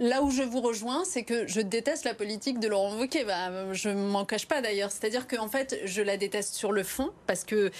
Là 0.00 0.22
où 0.22 0.30
je 0.30 0.42
vous 0.42 0.62
rejoins, 0.62 1.04
c'est 1.04 1.24
que 1.24 1.46
je 1.46 1.60
déteste 1.60 2.06
la 2.06 2.14
politique 2.14 2.58
de 2.58 2.68
Laurent 2.68 2.96
Wauquiez. 2.96 3.24
Bah, 3.24 3.70
je 3.74 3.90
ne 3.90 4.02
m'en 4.02 4.24
cache 4.24 4.46
pas 4.46 4.62
d'ailleurs. 4.62 4.90
C'est-à-dire 4.90 5.28
qu'en 5.28 5.48
fait, 5.48 5.78
je 5.84 6.00
la 6.00 6.16
déteste 6.16 6.54
sur 6.54 6.72
le 6.72 6.82
fond 6.82 7.10
parce 7.26 7.44
que 7.44 7.70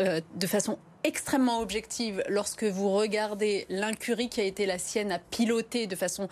euh, 0.00 0.22
de 0.36 0.46
façon 0.46 0.78
extrêmement 1.04 1.60
objective, 1.60 2.24
lorsque 2.30 2.64
vous 2.64 2.90
regardez 2.90 3.66
l'incurie 3.68 4.30
qui 4.30 4.40
a 4.40 4.44
été 4.44 4.64
la 4.64 4.78
sienne 4.78 5.12
à 5.12 5.18
piloter 5.18 5.86
de 5.86 5.96
façon 5.96 6.28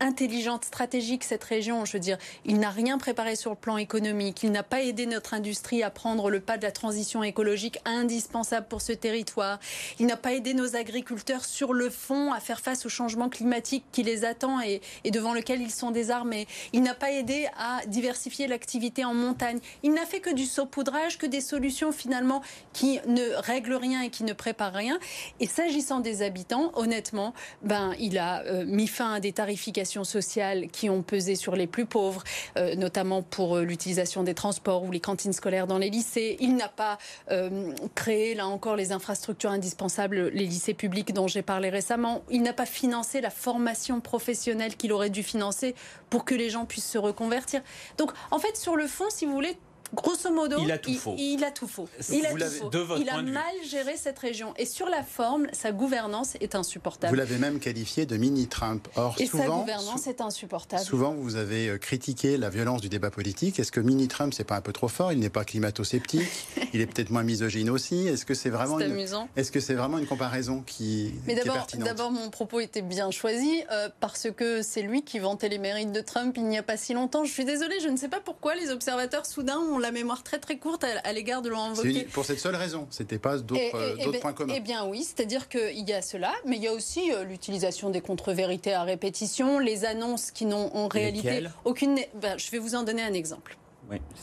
intelligente, 0.00 0.64
stratégique 0.64 1.24
cette 1.24 1.44
région. 1.44 1.84
Je 1.84 1.92
veux 1.92 2.00
dire, 2.00 2.18
il 2.44 2.58
n'a 2.58 2.70
rien 2.70 2.98
préparé 2.98 3.36
sur 3.36 3.50
le 3.50 3.56
plan 3.56 3.76
économique. 3.76 4.42
Il 4.42 4.50
n'a 4.52 4.62
pas 4.62 4.82
aidé 4.82 5.06
notre 5.06 5.34
industrie 5.34 5.82
à 5.82 5.90
prendre 5.90 6.30
le 6.30 6.40
pas 6.40 6.58
de 6.58 6.62
la 6.62 6.72
transition 6.72 7.22
écologique 7.22 7.78
indispensable 7.84 8.66
pour 8.68 8.82
ce 8.82 8.92
territoire. 8.92 9.58
Il 9.98 10.06
n'a 10.06 10.16
pas 10.16 10.32
aidé 10.32 10.54
nos 10.54 10.76
agriculteurs 10.76 11.44
sur 11.44 11.72
le 11.72 11.90
fond 11.90 12.32
à 12.32 12.40
faire 12.40 12.60
face 12.60 12.86
au 12.86 12.88
changement 12.88 13.28
climatique 13.28 13.84
qui 13.92 14.02
les 14.02 14.24
attend 14.24 14.60
et, 14.60 14.80
devant 15.10 15.32
lequel 15.32 15.60
ils 15.60 15.70
sont 15.70 15.90
désarmés. 15.90 16.46
Il 16.72 16.82
n'a 16.82 16.94
pas 16.94 17.12
aidé 17.12 17.46
à 17.56 17.80
diversifier 17.86 18.46
l'activité 18.46 19.04
en 19.04 19.14
montagne. 19.14 19.60
Il 19.82 19.92
n'a 19.92 20.06
fait 20.06 20.20
que 20.20 20.34
du 20.34 20.44
saupoudrage, 20.44 21.18
que 21.18 21.26
des 21.26 21.40
solutions 21.40 21.92
finalement 21.92 22.42
qui 22.72 23.00
ne 23.06 23.34
règlent 23.36 23.76
rien 23.76 24.02
et 24.02 24.10
qui 24.10 24.24
ne 24.24 24.32
préparent 24.32 24.72
rien. 24.72 24.98
Et 25.40 25.46
s'agissant 25.46 26.00
des 26.00 26.22
habitants, 26.22 26.72
honnêtement, 26.74 27.32
ben, 27.62 27.94
il 27.98 28.18
a 28.18 28.42
euh, 28.44 28.64
mis 28.66 28.86
fin 28.86 29.14
à 29.14 29.20
des 29.20 29.32
tarifications 29.32 29.83
sociales 29.84 30.68
qui 30.68 30.88
ont 30.90 31.02
pesé 31.02 31.34
sur 31.34 31.56
les 31.56 31.66
plus 31.66 31.86
pauvres, 31.86 32.24
euh, 32.56 32.74
notamment 32.74 33.22
pour 33.22 33.56
euh, 33.56 33.62
l'utilisation 33.62 34.22
des 34.22 34.34
transports 34.34 34.84
ou 34.84 34.90
les 34.90 35.00
cantines 35.00 35.32
scolaires 35.32 35.66
dans 35.66 35.78
les 35.78 35.90
lycées. 35.90 36.36
Il 36.40 36.56
n'a 36.56 36.68
pas 36.68 36.98
euh, 37.30 37.72
créé, 37.94 38.34
là 38.34 38.46
encore, 38.46 38.76
les 38.76 38.92
infrastructures 38.92 39.50
indispensables, 39.50 40.28
les 40.28 40.46
lycées 40.46 40.74
publics 40.74 41.12
dont 41.12 41.28
j'ai 41.28 41.42
parlé 41.42 41.70
récemment. 41.70 42.22
Il 42.30 42.42
n'a 42.42 42.52
pas 42.52 42.66
financé 42.66 43.20
la 43.20 43.30
formation 43.30 44.00
professionnelle 44.00 44.76
qu'il 44.76 44.92
aurait 44.92 45.10
dû 45.10 45.22
financer 45.22 45.74
pour 46.10 46.24
que 46.24 46.34
les 46.34 46.50
gens 46.50 46.64
puissent 46.64 46.90
se 46.90 46.98
reconvertir. 46.98 47.62
Donc, 47.98 48.12
en 48.30 48.38
fait, 48.38 48.56
sur 48.56 48.76
le 48.76 48.86
fond, 48.86 49.06
si 49.10 49.26
vous 49.26 49.32
voulez, 49.32 49.56
grosso 49.94 50.30
modo, 50.32 50.58
il 50.60 50.70
a 50.70 50.78
tout 50.78 50.94
faux. 50.94 51.14
Il, 51.18 51.44
a 51.44 51.50
tout 51.50 51.66
faux. 51.66 51.88
Il 52.10 52.26
a, 52.26 52.30
tout 52.30 52.86
faux. 52.86 52.96
il 52.98 53.08
a 53.08 53.22
mal 53.22 53.42
géré 53.68 53.96
cette 53.96 54.18
région. 54.18 54.52
Et 54.58 54.66
sur 54.66 54.88
la 54.88 55.02
forme, 55.02 55.46
sa 55.52 55.72
gouvernance 55.72 56.34
est 56.40 56.54
insupportable. 56.54 57.12
Vous 57.12 57.18
l'avez 57.18 57.38
même 57.38 57.58
qualifié 57.58 58.06
de 58.06 58.16
mini-Trump. 58.16 58.88
Or, 58.96 59.16
Et 59.18 59.26
souvent, 59.26 59.44
sa 59.44 59.60
gouvernance 59.60 60.06
est 60.06 60.20
insupportable. 60.20 60.82
Souvent, 60.82 61.14
vous 61.14 61.36
avez 61.36 61.68
euh, 61.68 61.78
critiqué 61.78 62.36
la 62.36 62.50
violence 62.50 62.80
du 62.80 62.88
débat 62.88 63.10
politique. 63.10 63.58
Est-ce 63.58 63.72
que 63.72 63.80
mini-Trump, 63.80 64.34
c'est 64.34 64.44
pas 64.44 64.56
un 64.56 64.60
peu 64.60 64.72
trop 64.72 64.88
fort? 64.88 65.12
Il 65.12 65.20
n'est 65.20 65.30
pas 65.30 65.44
climato-sceptique. 65.44 66.46
il 66.72 66.80
est 66.80 66.86
peut-être 66.86 67.10
moins 67.10 67.22
misogyne 67.22 67.70
aussi. 67.70 68.06
Est-ce 68.06 68.26
que 68.26 68.34
c'est 68.34 68.50
vraiment, 68.50 68.78
une... 68.80 68.92
amusant. 68.92 69.28
Est-ce 69.36 69.52
que 69.52 69.60
c'est 69.60 69.74
vraiment 69.74 69.98
une 69.98 70.06
comparaison 70.06 70.62
qui, 70.66 71.14
Mais 71.26 71.34
est 71.34 71.42
pertinente? 71.42 71.86
D'abord, 71.86 72.10
mon 72.10 72.30
propos 72.30 72.60
était 72.60 72.82
bien 72.82 73.10
choisi 73.10 73.62
euh, 73.70 73.88
parce 74.00 74.28
que 74.30 74.62
c'est 74.62 74.82
lui 74.82 75.02
qui 75.02 75.18
vantait 75.18 75.48
les 75.48 75.58
mérites 75.58 75.92
de 75.92 76.00
Trump 76.00 76.34
il 76.36 76.44
n'y 76.44 76.58
a 76.58 76.62
pas 76.62 76.76
si 76.76 76.94
longtemps. 76.94 77.24
Je 77.24 77.32
suis 77.32 77.44
désolée, 77.44 77.80
je 77.80 77.88
ne 77.88 77.96
sais 77.96 78.08
pas 78.08 78.20
pourquoi 78.20 78.54
les 78.54 78.70
observateurs 78.70 79.26
soudain 79.26 79.58
ont 79.58 79.78
la 79.84 79.92
mémoire 79.92 80.22
très 80.22 80.38
très 80.38 80.56
courte 80.56 80.84
à, 80.84 81.12
l'égard 81.12 81.42
de 81.42 81.50
Laurent 81.50 81.74
Wauquiez. 81.74 82.04
Pour 82.04 82.24
cette 82.24 82.40
seule 82.40 82.56
raison, 82.56 82.86
c'était 82.90 83.18
pas 83.18 83.38
d'autres 83.38 83.60
euh, 83.74 83.96
ben, 83.96 84.20
points 84.20 84.32
communs. 84.32 84.54
Eh 84.56 84.60
bien 84.60 84.86
oui, 84.86 85.04
c'est-à-dire 85.04 85.48
qu'il 85.48 85.88
y 85.88 85.92
a 85.92 86.02
cela, 86.02 86.32
mais 86.46 86.56
il 86.56 86.62
y 86.62 86.68
a 86.68 86.72
aussi 86.72 87.12
euh, 87.12 87.24
l'utilisation 87.24 87.90
des 87.90 88.00
contre-vérités 88.00 88.72
à 88.72 88.82
répétition, 88.82 89.58
les 89.58 89.84
annonces 89.84 90.30
qui 90.30 90.46
n'ont 90.46 90.74
en 90.74 90.88
réalité 90.88 91.44
aucune. 91.64 91.98
Ben, 92.20 92.38
je 92.38 92.50
vais 92.50 92.58
vous 92.58 92.74
en 92.74 92.82
donner 92.82 93.02
un 93.02 93.12
exemple. 93.12 93.56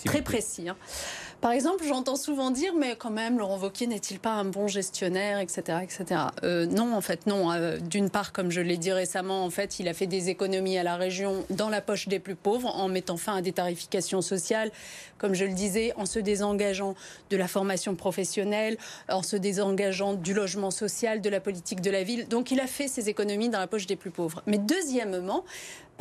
très 0.05 0.21
précis. 0.21 0.67
Hein. 0.67 0.75
Par 1.41 1.53
exemple, 1.53 1.83
j'entends 1.87 2.17
souvent 2.17 2.51
dire, 2.51 2.75
mais 2.77 2.95
quand 2.95 3.09
même, 3.09 3.39
Laurent 3.39 3.57
Wauquiez 3.57 3.87
n'est-il 3.87 4.19
pas 4.19 4.33
un 4.33 4.45
bon 4.45 4.67
gestionnaire, 4.67 5.39
etc., 5.39 5.79
etc. 5.81 6.21
Euh, 6.43 6.67
non, 6.67 6.93
en 6.93 7.01
fait, 7.01 7.25
non. 7.25 7.51
Euh, 7.51 7.77
d'une 7.79 8.11
part, 8.11 8.31
comme 8.31 8.51
je 8.51 8.61
l'ai 8.61 8.77
dit 8.77 8.91
récemment, 8.91 9.43
en 9.43 9.49
fait, 9.49 9.79
il 9.79 9.87
a 9.87 9.95
fait 9.95 10.05
des 10.05 10.29
économies 10.29 10.77
à 10.77 10.83
la 10.83 10.97
région 10.97 11.43
dans 11.49 11.69
la 11.69 11.81
poche 11.81 12.07
des 12.07 12.19
plus 12.19 12.35
pauvres 12.35 12.67
en 12.67 12.87
mettant 12.89 13.17
fin 13.17 13.37
à 13.37 13.41
des 13.41 13.53
tarifications 13.53 14.21
sociales, 14.21 14.69
comme 15.17 15.33
je 15.33 15.45
le 15.45 15.53
disais, 15.53 15.93
en 15.97 16.05
se 16.05 16.19
désengageant 16.19 16.93
de 17.31 17.37
la 17.37 17.47
formation 17.47 17.95
professionnelle, 17.95 18.77
en 19.09 19.23
se 19.23 19.35
désengageant 19.35 20.13
du 20.13 20.35
logement 20.35 20.69
social, 20.69 21.21
de 21.21 21.29
la 21.29 21.39
politique 21.39 21.81
de 21.81 21.89
la 21.89 22.03
ville. 22.03 22.27
Donc, 22.27 22.51
il 22.51 22.59
a 22.59 22.67
fait 22.67 22.87
ses 22.87 23.09
économies 23.09 23.49
dans 23.49 23.59
la 23.59 23.67
poche 23.67 23.87
des 23.87 23.95
plus 23.95 24.11
pauvres. 24.11 24.43
Mais 24.45 24.59
deuxièmement, 24.59 25.43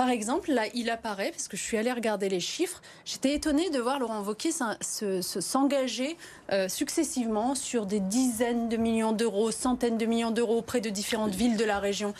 par 0.01 0.09
exemple, 0.09 0.51
là, 0.51 0.63
il 0.73 0.89
apparaît, 0.89 1.31
parce 1.31 1.47
que 1.47 1.59
je 1.59 1.63
suis 1.63 1.77
allée 1.77 1.93
regarder 1.93 2.31
les 2.31 2.41
chiffres, 2.41 2.81
j'étais 3.05 3.35
étonnée 3.35 3.69
de 3.69 3.79
voir 3.79 3.99
Laurent 3.99 4.23
Wauquiez 4.23 4.51
s'engager 4.81 6.17
euh, 6.53 6.71
successivement 6.71 7.55
sur 7.55 7.85
des 7.85 8.01
dizaines 8.01 8.71
de 8.71 8.79
millions 8.79 9.13
d'euros, 9.13 9.51
centaines 9.51 9.99
de 9.99 10.07
millions 10.07 10.31
d'euros 10.31 10.57
auprès 10.57 10.81
de 10.81 10.89
différentes 10.89 11.35
villes 11.35 11.59
de 11.59 11.67
la 11.67 11.79
région. 11.81 12.15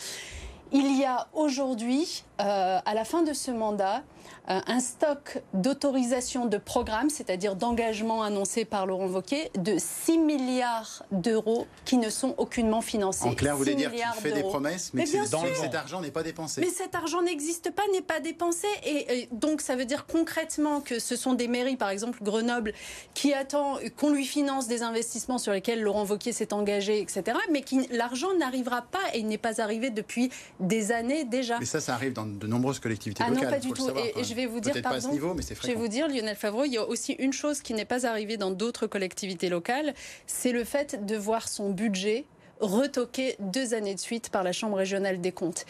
Il 0.71 0.95
y 0.95 1.05
a 1.05 1.27
aujourd'hui, 1.33 2.23
euh, 2.39 2.77
à 2.85 2.93
la 2.93 3.03
fin 3.03 3.23
de 3.23 3.33
ce 3.33 3.49
mandat, 3.49 4.03
un 4.47 4.79
stock 4.79 5.41
d'autorisation 5.53 6.45
de 6.45 6.57
programme, 6.57 7.09
c'est-à-dire 7.09 7.55
d'engagement 7.55 8.23
annoncé 8.23 8.65
par 8.65 8.85
Laurent 8.85 9.07
Wauquiez, 9.07 9.51
de 9.57 9.75
6 9.77 10.17
milliards 10.17 11.03
d'euros 11.11 11.67
qui 11.85 11.97
ne 11.97 12.09
sont 12.09 12.35
aucunement 12.37 12.81
financés. 12.81 13.27
En 13.27 13.35
clair, 13.35 13.53
vous 13.53 13.59
voulez 13.59 13.75
dire 13.75 13.91
qu'il 13.91 14.21
fait 14.21 14.31
des 14.31 14.43
promesses, 14.43 14.91
mais, 14.93 15.05
cet 15.05 15.75
argent 15.75 16.01
n'est 16.01 16.11
pas 16.11 16.23
dépensé. 16.23 16.61
Mais 16.61 16.67
cet 16.67 16.95
argent 16.95 17.21
n'existe 17.21 17.71
pas, 17.71 17.83
n'est 17.93 18.01
pas 18.01 18.19
dépensé. 18.19 18.67
Et, 18.85 19.29
donc, 19.31 19.61
ça 19.61 19.75
veut 19.75 19.85
dire 19.85 20.05
concrètement 20.05 20.81
que 20.81 20.99
ce 20.99 21.15
sont 21.15 21.33
des 21.33 21.47
mairies, 21.47 21.77
par 21.77 21.89
exemple 21.89 22.19
Grenoble, 22.21 22.73
qui 23.13 23.33
attendent 23.33 23.79
qu'on 23.97 24.09
lui 24.09 24.25
finance 24.25 24.67
des 24.67 24.81
investissements 24.81 25.37
sur 25.37 25.53
lesquels 25.53 25.81
Laurent 25.81 26.05
Wauquiez 26.05 26.33
s'est 26.33 26.53
engagé, 26.53 26.99
etc. 26.99 27.37
Mais 27.51 27.63
l'argent 27.91 28.33
n'arrivera 28.37 28.81
pas 28.81 28.99
et 29.13 29.19
il 29.19 29.27
n'est 29.27 29.37
pas 29.37 29.61
arrivé 29.61 29.89
depuis 29.89 30.31
des 30.59 30.91
années 30.91 31.23
déjà. 31.23 31.59
Mais 31.59 31.65
ça, 31.65 31.79
ça 31.79 31.93
arrive 31.93 32.13
dans 32.13 32.25
de 32.25 32.47
nombreuses 32.47 32.79
collectivités 32.79 33.23
locales. 33.23 33.37
Ah 33.39 33.45
non, 33.45 33.51
pas 33.51 33.59
du 33.59 33.71
tout. 33.71 33.89
Et, 34.15 34.23
je 34.23 34.33
vais 34.33 34.45
vous 34.45 34.59
dire, 34.59 34.73
pardon, 34.81 35.11
je 35.13 35.67
vais 35.67 35.73
vous 35.75 35.87
dire, 35.87 36.07
Lionel 36.07 36.35
Favreau, 36.35 36.65
il 36.65 36.73
y 36.73 36.77
a 36.77 36.87
aussi 36.87 37.13
une 37.13 37.33
chose 37.33 37.61
qui 37.61 37.73
n'est 37.73 37.85
pas 37.85 38.05
arrivée 38.05 38.37
dans 38.37 38.51
d'autres 38.51 38.87
collectivités 38.87 39.49
locales, 39.49 39.93
c'est 40.27 40.51
le 40.51 40.63
fait 40.63 41.05
de 41.05 41.15
voir 41.15 41.47
son 41.47 41.71
budget 41.71 42.25
retoqué 42.59 43.35
deux 43.39 43.73
années 43.73 43.95
de 43.95 43.99
suite 43.99 44.29
par 44.29 44.43
la 44.43 44.51
Chambre 44.51 44.77
régionale 44.77 45.19
des 45.19 45.31
comptes 45.31 45.65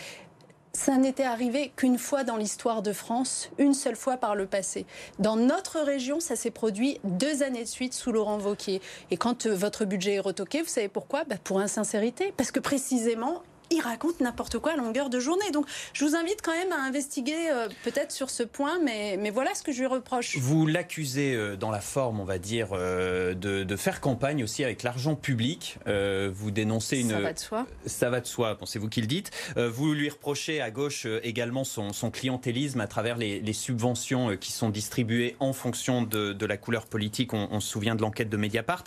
ça 0.73 0.97
n'était 0.97 1.23
arrivé 1.23 1.71
qu'une 1.75 1.97
fois 1.97 2.23
dans 2.23 2.37
l'histoire 2.37 2.81
de 2.81 2.93
France, 2.93 3.49
une 3.57 3.73
seule 3.73 3.95
fois 3.95 4.17
par 4.17 4.35
le 4.35 4.45
passé. 4.45 4.85
Dans 5.19 5.35
notre 5.35 5.79
région, 5.79 6.19
ça 6.19 6.35
s'est 6.35 6.51
produit 6.51 6.99
deux 7.03 7.43
années 7.43 7.63
de 7.63 7.69
suite 7.69 7.93
sous 7.93 8.11
Laurent 8.11 8.37
Vauquier. 8.37 8.81
Et 9.09 9.17
quand 9.17 9.45
euh, 9.45 9.55
votre 9.55 9.85
budget 9.85 10.15
est 10.15 10.19
retoqué, 10.19 10.61
vous 10.61 10.69
savez 10.69 10.87
pourquoi? 10.87 11.23
Bah 11.25 11.35
Pour 11.43 11.59
insincérité. 11.59 12.33
Parce 12.37 12.51
que 12.51 12.59
précisément, 12.59 13.43
il 13.71 13.81
raconte 13.81 14.19
n'importe 14.19 14.59
quoi 14.59 14.73
à 14.73 14.75
longueur 14.75 15.09
de 15.09 15.19
journée. 15.19 15.49
Donc 15.51 15.65
je 15.93 16.05
vous 16.05 16.15
invite 16.15 16.41
quand 16.43 16.55
même 16.55 16.71
à 16.71 16.81
investiguer 16.83 17.49
euh, 17.51 17.67
peut-être 17.83 18.11
sur 18.11 18.29
ce 18.29 18.43
point, 18.43 18.79
mais, 18.83 19.17
mais 19.19 19.29
voilà 19.29 19.53
ce 19.55 19.63
que 19.63 19.71
je 19.71 19.79
lui 19.79 19.87
reproche. 19.87 20.37
Vous 20.37 20.67
l'accusez 20.67 21.33
euh, 21.33 21.55
dans 21.55 21.71
la 21.71 21.81
forme, 21.81 22.19
on 22.19 22.25
va 22.25 22.37
dire, 22.37 22.69
euh, 22.73 23.33
de, 23.33 23.75
faire 23.75 24.01
campagne 24.01 24.43
aussi 24.43 24.63
avec 24.63 24.83
l'argent 24.83 25.15
public. 25.15 25.77
vous 25.87 26.51
dénoncez 26.51 26.99
une... 26.99 27.09
Ça 27.09 27.19
va 27.19 27.33
de 27.33 27.39
soi. 27.39 27.67
Ça 27.85 28.09
va 28.09 28.19
de 28.19 28.27
soi, 28.27 28.57
c'est 28.65 28.77
vous 28.77 28.89
qui 28.89 29.01
le 29.01 29.07
dites. 29.07 29.31
vous 29.55 29.93
lui 29.93 30.09
reprochez 30.09 30.61
à 30.61 30.69
gauche 30.69 31.07
également 31.23 31.63
son, 31.63 32.11
clientélisme 32.11 32.81
à 32.81 32.87
travers 32.87 33.17
les, 33.17 33.53
subventions 33.53 34.35
qui 34.37 34.51
sont 34.51 34.69
distribuées 34.69 35.35
en 35.39 35.53
fonction 35.53 36.03
de, 36.03 36.45
la 36.45 36.57
couleur 36.57 36.85
politique. 36.85 37.33
On, 37.33 37.47
on 37.49 37.59
se 37.59 37.69
souvient 37.69 37.95
de 37.95 38.01
l'enquête 38.01 38.29
de 38.29 38.37
Mediapart. 38.37 38.83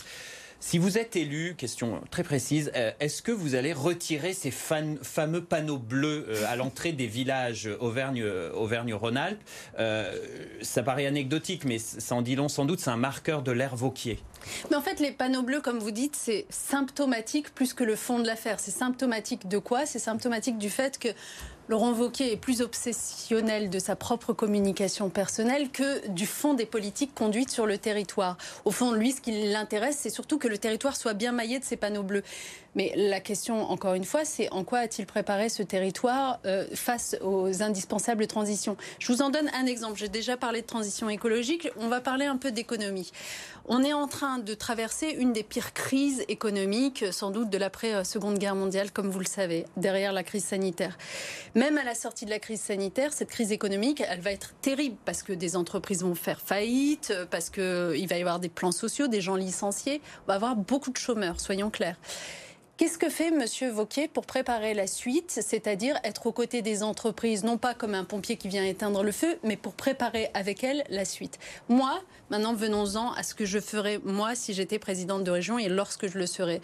Si 0.67 0.79
vous 0.79 0.97
êtes 0.97 1.15
élu, 1.15 1.57
question 1.59 2.01
très 2.11 2.23
précise, 2.23 2.73
euh, 2.75 2.91
est-ce 2.99 3.21
que 3.21 3.31
vous 3.31 3.55
allez 3.55 3.75
retirer 3.75 4.33
ces 4.33 4.51
fameux 4.51 5.45
panneaux 5.45 5.77
bleus 5.77 6.25
euh, 6.27 6.47
à 6.49 6.57
l'entrée 6.57 6.93
des 6.93 7.07
villages 7.07 7.67
euh, 7.67 7.77
Auvergne-Rhône-Alpes? 8.55 9.43
Ça 10.63 10.83
paraît 10.83 11.05
anecdotique, 11.05 11.67
mais 11.67 11.77
ça 11.79 12.15
en 12.15 12.23
dit 12.23 12.35
long 12.35 12.49
sans 12.49 12.65
doute, 12.65 12.81
c'est 12.81 12.89
un 12.89 12.97
marqueur 12.97 13.43
de 13.43 13.53
l'ère 13.53 13.77
Vauquier. 13.77 14.19
Mais 14.71 14.77
en 14.77 14.83
fait, 14.83 15.01
les 15.01 15.13
panneaux 15.13 15.43
bleus, 15.43 15.61
comme 15.61 15.79
vous 15.79 15.91
dites, 15.91 16.17
c'est 16.17 16.47
symptomatique 16.51 17.55
plus 17.55 17.75
que 17.75 17.85
le 17.85 17.97
fond 17.97 18.19
de 18.19 18.27
l'affaire. 18.27 18.61
C'est 18.61 18.71
symptomatique 18.71 19.49
de 19.49 19.59
quoi? 19.59 19.87
C'est 19.87 19.99
symptomatique 19.99 20.59
du 20.59 20.71
fait 20.71 20.99
que 20.99 21.09
Laurent 21.69 21.93
Wauquiez 21.93 22.33
est 22.33 22.37
plus 22.37 22.61
obsessionnel 22.61 23.71
de 23.71 23.79
sa 23.79 23.97
propre 23.97 24.35
communication 24.35 25.09
personnelle 25.09 25.71
que 25.71 26.07
du 26.09 26.27
fond 26.27 26.53
des 26.53 26.67
politiques 26.67 27.15
conduites 27.15 27.51
sur 27.51 27.65
le 27.65 27.79
territoire. 27.79 28.37
Au 28.67 28.71
fond, 28.71 28.93
lui, 28.93 29.13
ce 29.13 29.23
qui 29.23 29.33
l'intéresse, 29.51 29.97
c'est 29.99 30.11
surtout 30.11 30.39
que 30.39 30.49
le 30.49 30.59
territoire 30.59 30.95
soit 30.95 31.15
bien 31.15 31.33
maillé 31.33 31.59
de 31.59 31.65
ces 31.65 31.77
panneaux 31.77 32.03
bleus. 32.03 32.23
Mais 32.75 32.93
la 32.97 33.21
question, 33.21 33.71
encore 33.71 33.95
une 33.95 34.05
fois, 34.05 34.25
c'est 34.25 34.51
en 34.51 34.65
quoi 34.65 34.81
a-t-il 34.81 35.07
préparé 35.07 35.49
ce 35.49 35.63
territoire 35.63 36.41
euh, 36.45 36.67
face 36.75 37.17
aux 37.23 37.63
indispensables 37.63 38.27
transitions? 38.27 38.77
Je 38.99 39.13
vous 39.13 39.23
en 39.23 39.31
donne 39.31 39.51
un 39.55 39.67
exemple. 39.67 39.99
J'ai 39.99 40.09
déjà 40.09 40.37
parlé 40.37 40.61
de 40.61 40.67
transition 40.67 41.09
écologique. 41.09 41.69
On 41.77 41.89
va 41.89 42.01
parler 42.01 42.27
un 42.27 42.37
peu 42.37 42.51
d'économie. 42.51 43.13
On 43.67 43.83
est 43.83 43.93
en 43.93 44.09
train 44.09 44.39
de 44.39 44.55
traverser 44.55 45.09
une 45.09 45.33
des 45.33 45.43
pires 45.43 45.73
crises 45.73 46.25
économiques, 46.29 47.05
sans 47.13 47.31
doute 47.31 47.49
de 47.49 47.57
l'après-seconde 47.57 48.39
guerre 48.39 48.55
mondiale, 48.57 48.91
comme 48.91 49.09
vous 49.09 49.21
le 49.21 49.25
savez, 49.25 49.65
derrière 49.77 50.13
la 50.13 50.23
crise 50.23 50.45
sanitaire. 50.45 50.99
Même 51.55 51.79
à 51.79 51.85
la 51.85 51.95
sortie 51.95 52.27
de 52.27 52.31
la 52.31 52.39
crise 52.39 52.61
sanitaire, 52.61 53.13
cette 53.13 53.31
crise 53.31 53.53
économique, 53.53 54.03
elle 54.07 54.21
va 54.21 54.33
être 54.33 54.53
terrible 54.61 54.97
parce 55.05 55.23
que 55.23 55.33
des 55.33 55.57
entreprises 55.57 56.03
vont 56.03 56.15
faire 56.15 56.41
faillite, 56.41 57.15
parce 57.31 57.49
qu'il 57.49 58.07
va 58.07 58.19
y 58.19 58.21
avoir 58.21 58.39
des 58.39 58.51
plans 58.51 58.73
sociaux, 58.73 59.07
des 59.07 59.21
gens 59.21 59.37
licenciés. 59.37 60.03
On 60.25 60.29
va 60.29 60.35
avoir 60.35 60.57
beaucoup 60.57 60.91
de 60.91 60.99
chômeurs, 60.99 61.41
soyons 61.41 61.71
clairs. 61.71 61.97
Qu'est-ce 62.77 62.99
que 62.99 63.09
fait 63.09 63.29
M. 63.29 63.71
Vauquier 63.71 64.09
pour 64.09 64.27
préparer 64.27 64.75
la 64.75 64.89
suite, 64.89 65.31
c'est-à-dire 65.31 65.97
être 66.03 66.27
aux 66.27 66.33
côtés 66.33 66.61
des 66.61 66.83
entreprises, 66.83 67.45
non 67.45 67.57
pas 67.57 67.73
comme 67.73 67.95
un 67.95 68.03
pompier 68.03 68.37
qui 68.37 68.49
vient 68.49 68.65
éteindre 68.65 69.05
le 69.05 69.13
feu, 69.13 69.39
mais 69.45 69.57
pour 69.57 69.75
préparer 69.75 70.29
avec 70.35 70.65
elles 70.65 70.83
la 70.91 71.05
suite? 71.05 71.39
Moi, 71.69 72.03
maintenant 72.31 72.53
venons-en 72.53 73.13
à 73.13 73.23
ce 73.23 73.37
que 73.37 73.45
je 73.45 73.61
ferais 73.61 74.01
moi 74.03 74.35
si 74.35 74.55
j'étais 74.55 74.81
présidente 74.81 75.23
de 75.23 75.31
région 75.31 75.57
et 75.57 75.69
lorsque 75.69 76.09
je 76.09 76.19
le 76.19 76.27
serai. 76.27 76.61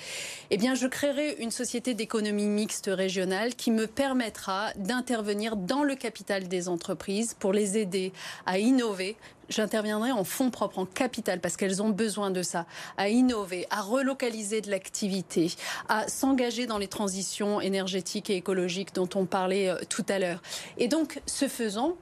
Eh 0.51 0.57
bien, 0.57 0.75
je 0.75 0.89
créerai 0.89 1.37
une 1.39 1.53
société 1.53 1.95
d'économie 1.95 2.49
mixte 2.49 2.91
régionale 2.93 3.55
qui 3.55 3.71
me 3.71 3.87
permettra 3.87 4.73
d'intervenir 4.75 5.55
dans 5.55 5.85
le 5.85 5.95
capital 5.95 6.49
des 6.49 6.69
entreprises 6.69 7.37
pour 7.39 7.53
les 7.53 7.79
aider 7.79 8.13
à 8.47 8.59
innover, 8.59 9.15
j'interviendrai 9.51 10.13
en 10.13 10.25
fonds 10.25 10.51
propres, 10.51 10.79
en 10.79 10.87
capital, 10.87 11.41
parce 11.41 11.57
qu'elles 11.57 11.83
ont 11.83 11.91
besoin 11.91 12.31
de 12.31 12.43
ça, 12.43 12.67
à 12.97 13.09
innover, 13.09 13.67
à 13.71 13.83
relocaliser 13.83 14.61
de 14.61 14.71
l'activité, 14.71 15.53
à 15.89 16.09
s'engager 16.09 16.67
dans 16.67 16.79
les 16.79 16.89
transitions 16.89 17.61
énergétiques 17.61 18.31
et 18.31 18.37
écologiques 18.37 18.95
dont 18.95 19.09
on 19.15 19.27
parlait 19.27 19.69
euh, 19.69 19.77
tout 19.89 20.07
à 20.09 20.19
l'heure. 20.19 20.43
Et 20.79 20.89
donc, 20.89 21.21
ce 21.27 21.49
faisant, 21.49 21.97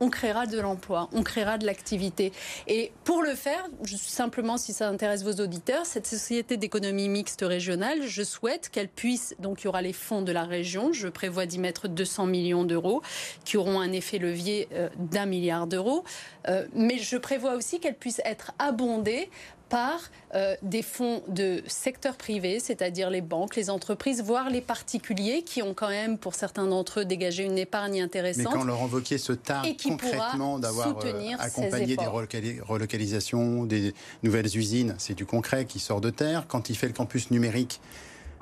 on 0.00 0.10
créera 0.10 0.46
de 0.46 0.58
l'emploi, 0.60 1.08
on 1.12 1.22
créera 1.22 1.58
de 1.58 1.66
l'activité. 1.66 2.32
Et 2.66 2.92
pour 3.04 3.22
le 3.22 3.34
faire, 3.34 3.66
simplement 3.96 4.56
si 4.56 4.72
ça 4.72 4.88
intéresse 4.88 5.22
vos 5.22 5.42
auditeurs, 5.42 5.86
cette 5.86 6.06
société 6.06 6.56
d'économie 6.56 7.08
mixte 7.08 7.42
régionale, 7.42 8.02
je 8.06 8.22
souhaite 8.22 8.68
qu'elle 8.68 8.88
puisse, 8.88 9.34
donc 9.38 9.62
il 9.62 9.64
y 9.64 9.68
aura 9.68 9.82
les 9.82 9.92
fonds 9.92 10.22
de 10.22 10.32
la 10.32 10.44
région, 10.44 10.92
je 10.92 11.08
prévois 11.08 11.46
d'y 11.46 11.58
mettre 11.58 11.88
200 11.88 12.26
millions 12.26 12.64
d'euros, 12.64 13.02
qui 13.44 13.56
auront 13.56 13.80
un 13.80 13.92
effet 13.92 14.18
levier 14.18 14.68
euh, 14.72 14.88
d'un 14.98 15.26
milliard 15.26 15.66
d'euros, 15.66 16.04
euh, 16.48 16.66
mais 16.74 16.98
je 16.98 17.16
prévois 17.16 17.54
aussi 17.54 17.80
qu'elle 17.80 17.96
puisse 17.96 18.20
être 18.24 18.52
abondée 18.58 19.30
par 19.68 20.10
euh, 20.34 20.54
des 20.62 20.82
fonds 20.82 21.22
de 21.28 21.62
secteur 21.66 22.16
privé, 22.16 22.60
c'est-à-dire 22.60 23.10
les 23.10 23.20
banques, 23.20 23.56
les 23.56 23.70
entreprises, 23.70 24.22
voire 24.22 24.50
les 24.50 24.60
particuliers 24.60 25.42
qui 25.42 25.62
ont 25.62 25.74
quand 25.74 25.88
même, 25.88 26.18
pour 26.18 26.34
certains 26.34 26.66
d'entre 26.66 27.00
eux, 27.00 27.04
dégagé 27.04 27.44
une 27.44 27.58
épargne 27.58 28.00
intéressante. 28.00 28.52
Mais 28.52 28.58
quand 28.58 28.64
Laurent 28.64 28.88
Wauquiez 28.88 29.18
se 29.18 29.32
tarde 29.32 29.66
concrètement 29.82 30.58
d'avoir 30.58 30.98
euh, 31.04 31.32
accompagné 31.38 31.96
des 31.96 32.06
relocalisations, 32.06 33.64
des 33.64 33.94
nouvelles 34.22 34.56
usines, 34.56 34.94
c'est 34.98 35.14
du 35.14 35.26
concret 35.26 35.64
qui 35.64 35.78
sort 35.78 36.00
de 36.00 36.10
terre. 36.10 36.46
Quand 36.48 36.70
il 36.70 36.76
fait 36.76 36.88
le 36.88 36.92
campus 36.92 37.30
numérique, 37.30 37.80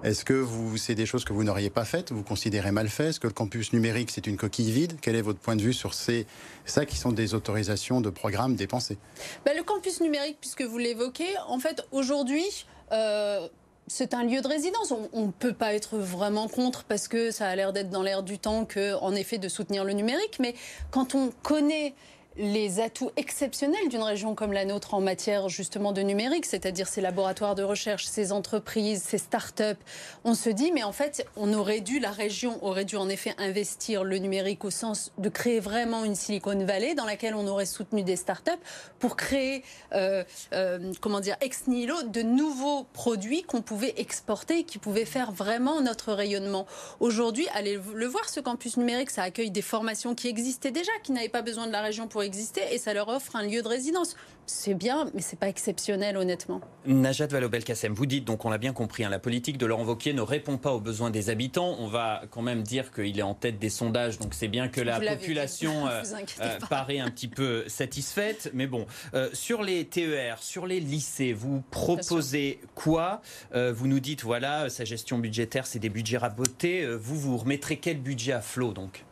est-ce 0.05 0.25
que 0.25 0.33
vous, 0.33 0.77
c'est 0.77 0.95
des 0.95 1.07
choses 1.07 1.25
que 1.25 1.33
vous 1.33 1.45
n'auriez 1.45 1.71
pas 1.71 1.85
faites, 1.85 2.13
vous 2.13 2.25
considérez 2.25 2.73
mal 2.73 2.89
fait 2.89 3.11
Est-ce 3.11 3.21
que 3.21 3.29
le 3.29 3.33
campus 3.33 3.73
numérique, 3.73 4.11
c'est 4.11 4.27
une 4.27 4.37
coquille 4.37 4.71
vide? 4.71 4.95
Quel 5.01 5.15
est 5.15 5.23
votre 5.23 5.39
point 5.39 5.57
de 5.57 5.63
vue 5.63 5.73
sur 5.73 5.95
ces, 5.95 6.27
ça 6.65 6.85
qui 6.87 6.97
sont 6.97 7.13
des 7.13 7.35
autorisations 7.35 8.01
de 8.01 8.11
programmes 8.11 8.57
dépensés? 8.57 8.99
Bah, 9.45 9.53
Le 9.57 9.63
campus 9.63 10.01
numérique, 10.01 10.39
puisque 10.41 10.63
vous 10.63 10.79
l'évoquez, 10.79 11.29
en 11.47 11.59
fait, 11.59 11.87
aujourd'hui, 11.93 12.67
euh, 12.91 13.49
c'est 13.87 14.15
un 14.15 14.25
lieu 14.25 14.41
de 14.41 14.49
résidence. 14.49 14.93
On 15.13 15.27
ne 15.27 15.33
peut 15.33 15.53
pas 15.53 15.75
être 15.75 15.99
vraiment 15.99 16.49
contre 16.49 16.85
parce 16.85 17.09
que 17.09 17.31
ça 17.31 17.47
a 17.47 17.55
l'air 17.55 17.73
d'être 17.73 17.91
dans 17.91 18.03
l'air 18.03 18.23
du 18.23 18.39
temps 18.39 18.65
que, 18.65 18.95
en 18.95 19.15
effet, 19.15 19.39
de 19.39 19.49
soutenir 19.49 19.85
le 19.85 19.93
numérique. 19.93 20.39
Mais 20.41 20.55
quand 20.91 21.15
on 21.15 21.31
connaît 21.43 21.95
les 22.37 22.81
atouts 22.81 23.11
exceptionnels 23.17 23.89
d'une 23.89 24.03
région 24.03 24.35
comme 24.35 24.53
la 24.53 24.65
nôtre 24.65 24.95
en 24.95 25.01
matière 25.01 25.49
justement 25.49 25.93
de 25.93 26.01
numérique, 26.01 26.47
c'est-à-dire 26.47 26.89
ces 26.89 27.01
laboratoires 27.01 27.55
de 27.55 27.63
recherche, 27.63 28.07
ces 28.07 28.33
entreprises, 28.33 29.03
ces 29.03 29.19
start-up. 29.19 29.79
On 30.25 30.35
se 30.35 30.49
dit, 30.49 30.73
mais 30.73 30.83
en 30.83 30.93
fait, 30.93 31.27
on 31.37 31.53
aurait 31.53 31.81
dû, 31.81 31.99
la 31.99 32.11
région 32.11 32.65
aurait 32.65 32.85
dû 32.85 32.97
en 32.97 33.09
effet 33.09 33.35
investir 33.39 34.05
le 34.05 34.19
numérique 34.19 34.65
au 34.65 34.71
sens 34.71 35.13
de 35.19 35.29
créer 35.29 35.61
vraiment 35.61 36.05
une 36.05 36.15
Silicon 36.15 36.65
Valley 36.65 36.95
dans 36.95 37.05
laquelle 37.05 37.35
on 37.35 37.47
aurait 37.47 37.67
soutenu 37.67 38.03
des 38.03 38.17
start-up 38.17 38.59
pour 38.99 39.17
créer, 39.17 39.63
euh, 39.93 40.25
euh, 40.53 40.93
comment 41.01 41.21
dire, 41.21 41.37
ex 41.41 41.67
nihilo, 41.67 42.03
de 42.05 42.23
nouveaux 42.23 42.85
produits 42.93 43.43
qu'on 43.43 43.63
pouvait 43.63 43.95
exporter 43.97 44.65
qui 44.65 44.79
pouvaient 44.79 45.05
faire 45.05 45.33
vraiment 45.33 45.81
notre 45.81 46.13
rayonnement. 46.13 46.67
Aujourd'hui, 47.01 47.47
allez 47.55 47.79
le 47.95 48.07
voir, 48.07 48.29
ce 48.29 48.41
campus 48.41 48.77
numérique, 48.77 49.11
ça 49.11 49.23
accueille 49.23 49.51
des 49.51 49.63
formations 49.63 50.15
qui 50.15 50.29
existaient 50.29 50.71
déjà, 50.71 50.93
qui 51.03 51.13
n'avaient 51.13 51.29
pas 51.29 51.43
besoin 51.43 51.67
de 51.67 51.73
la 51.73 51.83
région 51.83 52.09
pour 52.09 52.22
exister 52.23 52.63
et 52.73 52.79
ça 52.79 52.95
leur 52.95 53.09
offre 53.09 53.37
un 53.37 53.47
lieu 53.47 53.63
de 53.63 53.69
résidence. 53.69 54.17
C'est 54.47 54.75
bien, 54.75 55.09
mais 55.15 55.23
c'est 55.23 55.39
pas 55.39 55.49
exceptionnel, 55.49 56.17
honnêtement. 56.17 56.61
Najat 56.85 57.29
Vallaud-Belkacem, 57.29 57.95
vous 57.95 58.07
dites, 58.07 58.25
donc 58.25 58.45
on 58.45 58.51
l'a 58.51 58.59
bien 58.59 58.73
compris, 58.73 59.05
hein, 59.05 59.09
la 59.09 59.21
politique 59.21 59.57
de 59.57 59.67
Laurent 59.67 59.85
Wauquiez 59.85 60.13
ne 60.15 60.21
répond 60.21 60.59
pas 60.59 60.73
aux 60.73 60.81
besoins 60.81 61.11
des 61.11 61.31
habitants. 61.31 61.77
On 61.79 61.87
va 61.87 62.23
quand 62.31 62.43
même 62.43 62.63
dire 62.63 62.93
qu'il 62.93 63.19
est 63.19 63.23
en 63.23 63.35
tête 63.35 63.59
des 63.59 63.71
sondages, 63.71 64.19
donc 64.19 64.35
c'est 64.35 64.49
bien 64.49 64.69
que 64.69 64.81
la 64.81 65.01
population 65.01 65.87
euh, 65.89 66.03
euh, 66.41 66.59
paraît 66.69 66.99
un 66.99 67.11
petit 67.11 67.29
peu 67.29 67.65
satisfaite. 67.69 68.51
Mais 68.53 68.67
bon, 68.67 68.87
euh, 69.15 69.31
sur 69.33 69.63
les 69.63 69.85
TER, 69.87 70.43
sur 70.43 70.67
les 70.67 70.81
lycées, 70.81 71.33
vous 71.33 71.63
proposez 71.71 72.61
quoi? 72.75 73.23
Vous 73.55 73.87
nous 73.87 74.01
dites, 74.01 74.23
voilà, 74.23 74.69
sa 74.71 74.85
gestion 74.85 75.19
budgétaire, 75.19 75.67
c'est 75.67 75.79
des 75.79 75.89
budgets 75.89 76.19
rabotés. 76.19 76.87
vous, 76.97 77.19
vous 77.19 77.37
remettrez 77.37 77.77
quel 77.77 77.99
budget 77.99 78.33
à 78.33 78.41
flot, 78.41 78.73
donc? 78.73 79.05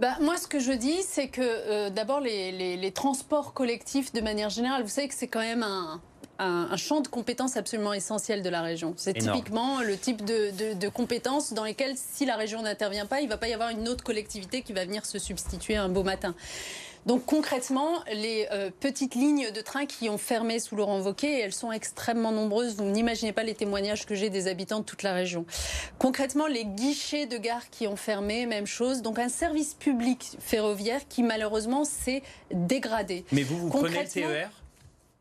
Bah, 0.00 0.16
moi, 0.20 0.38
ce 0.38 0.46
que 0.46 0.58
je 0.58 0.72
dis, 0.72 1.02
c'est 1.02 1.28
que 1.28 1.42
euh, 1.42 1.90
d'abord, 1.90 2.20
les, 2.20 2.92
transports 2.94 3.52
collectifs, 3.52 4.12
de 4.12 4.22
manière 4.22 4.48
générale, 4.48 4.82
vous 4.82 4.88
savez 4.88 5.08
que 5.08 5.14
c'est 5.14 5.28
quand 5.28 5.40
même 5.40 5.62
un, 5.62 6.00
champ 6.76 7.02
de 7.02 7.08
compétences 7.08 7.58
absolument 7.58 7.92
essentiel 7.92 8.42
de 8.42 8.48
la 8.48 8.62
région. 8.62 8.94
C'est 8.96 9.12
typiquement 9.12 9.82
le 9.82 9.98
type 9.98 10.24
de, 10.24 10.74
de, 10.74 10.88
compétences 10.88 11.52
dans 11.52 11.64
lesquelles, 11.64 11.96
si 11.96 12.24
la 12.24 12.36
région 12.36 12.62
n'intervient 12.62 13.04
pas, 13.04 13.20
il 13.20 13.26
ne 13.26 13.28
va 13.28 13.36
pas 13.36 13.48
y 13.48 13.52
avoir 13.52 13.68
une 13.68 13.86
autre 13.90 14.02
collectivité 14.02 14.62
qui 14.62 14.72
va 14.72 14.86
venir 14.86 15.04
se 15.04 15.18
substituer 15.18 15.76
un 15.76 15.90
beau 15.90 16.02
matin. 16.02 16.34
Donc 17.06 17.24
concrètement, 17.24 18.02
les 18.12 18.46
euh, 18.52 18.70
petites 18.80 19.14
lignes 19.14 19.50
de 19.50 19.60
train 19.60 19.86
qui 19.86 20.08
ont 20.08 20.18
fermé 20.18 20.58
sous 20.58 20.76
Laurent 20.76 21.00
Wauquiez, 21.00 21.40
elles 21.40 21.52
sont 21.52 21.72
extrêmement 21.72 22.32
nombreuses. 22.32 22.76
Vous 22.76 22.84
n'imaginez 22.84 23.32
pas 23.32 23.42
les 23.42 23.54
témoignages 23.54 24.06
que 24.06 24.14
j'ai 24.14 24.30
des 24.30 24.48
habitants 24.48 24.80
de 24.80 24.84
toute 24.84 25.02
la 25.02 25.12
région. 25.12 25.46
Concrètement, 25.98 26.46
les 26.46 26.64
guichets 26.64 27.26
de 27.26 27.38
gare 27.38 27.70
qui 27.70 27.86
ont 27.86 27.96
fermé, 27.96 28.46
même 28.46 28.66
chose. 28.66 29.02
Donc 29.02 29.18
un 29.18 29.28
service 29.28 29.74
public 29.74 30.36
ferroviaire 30.40 31.00
qui 31.08 31.22
malheureusement 31.22 31.84
s'est 31.84 32.22
dégradé. 32.52 33.24
Mais 33.32 33.42
vous, 33.42 33.58
vous 33.58 33.68
prenez 33.70 34.02
le 34.02 34.08
TER 34.08 34.50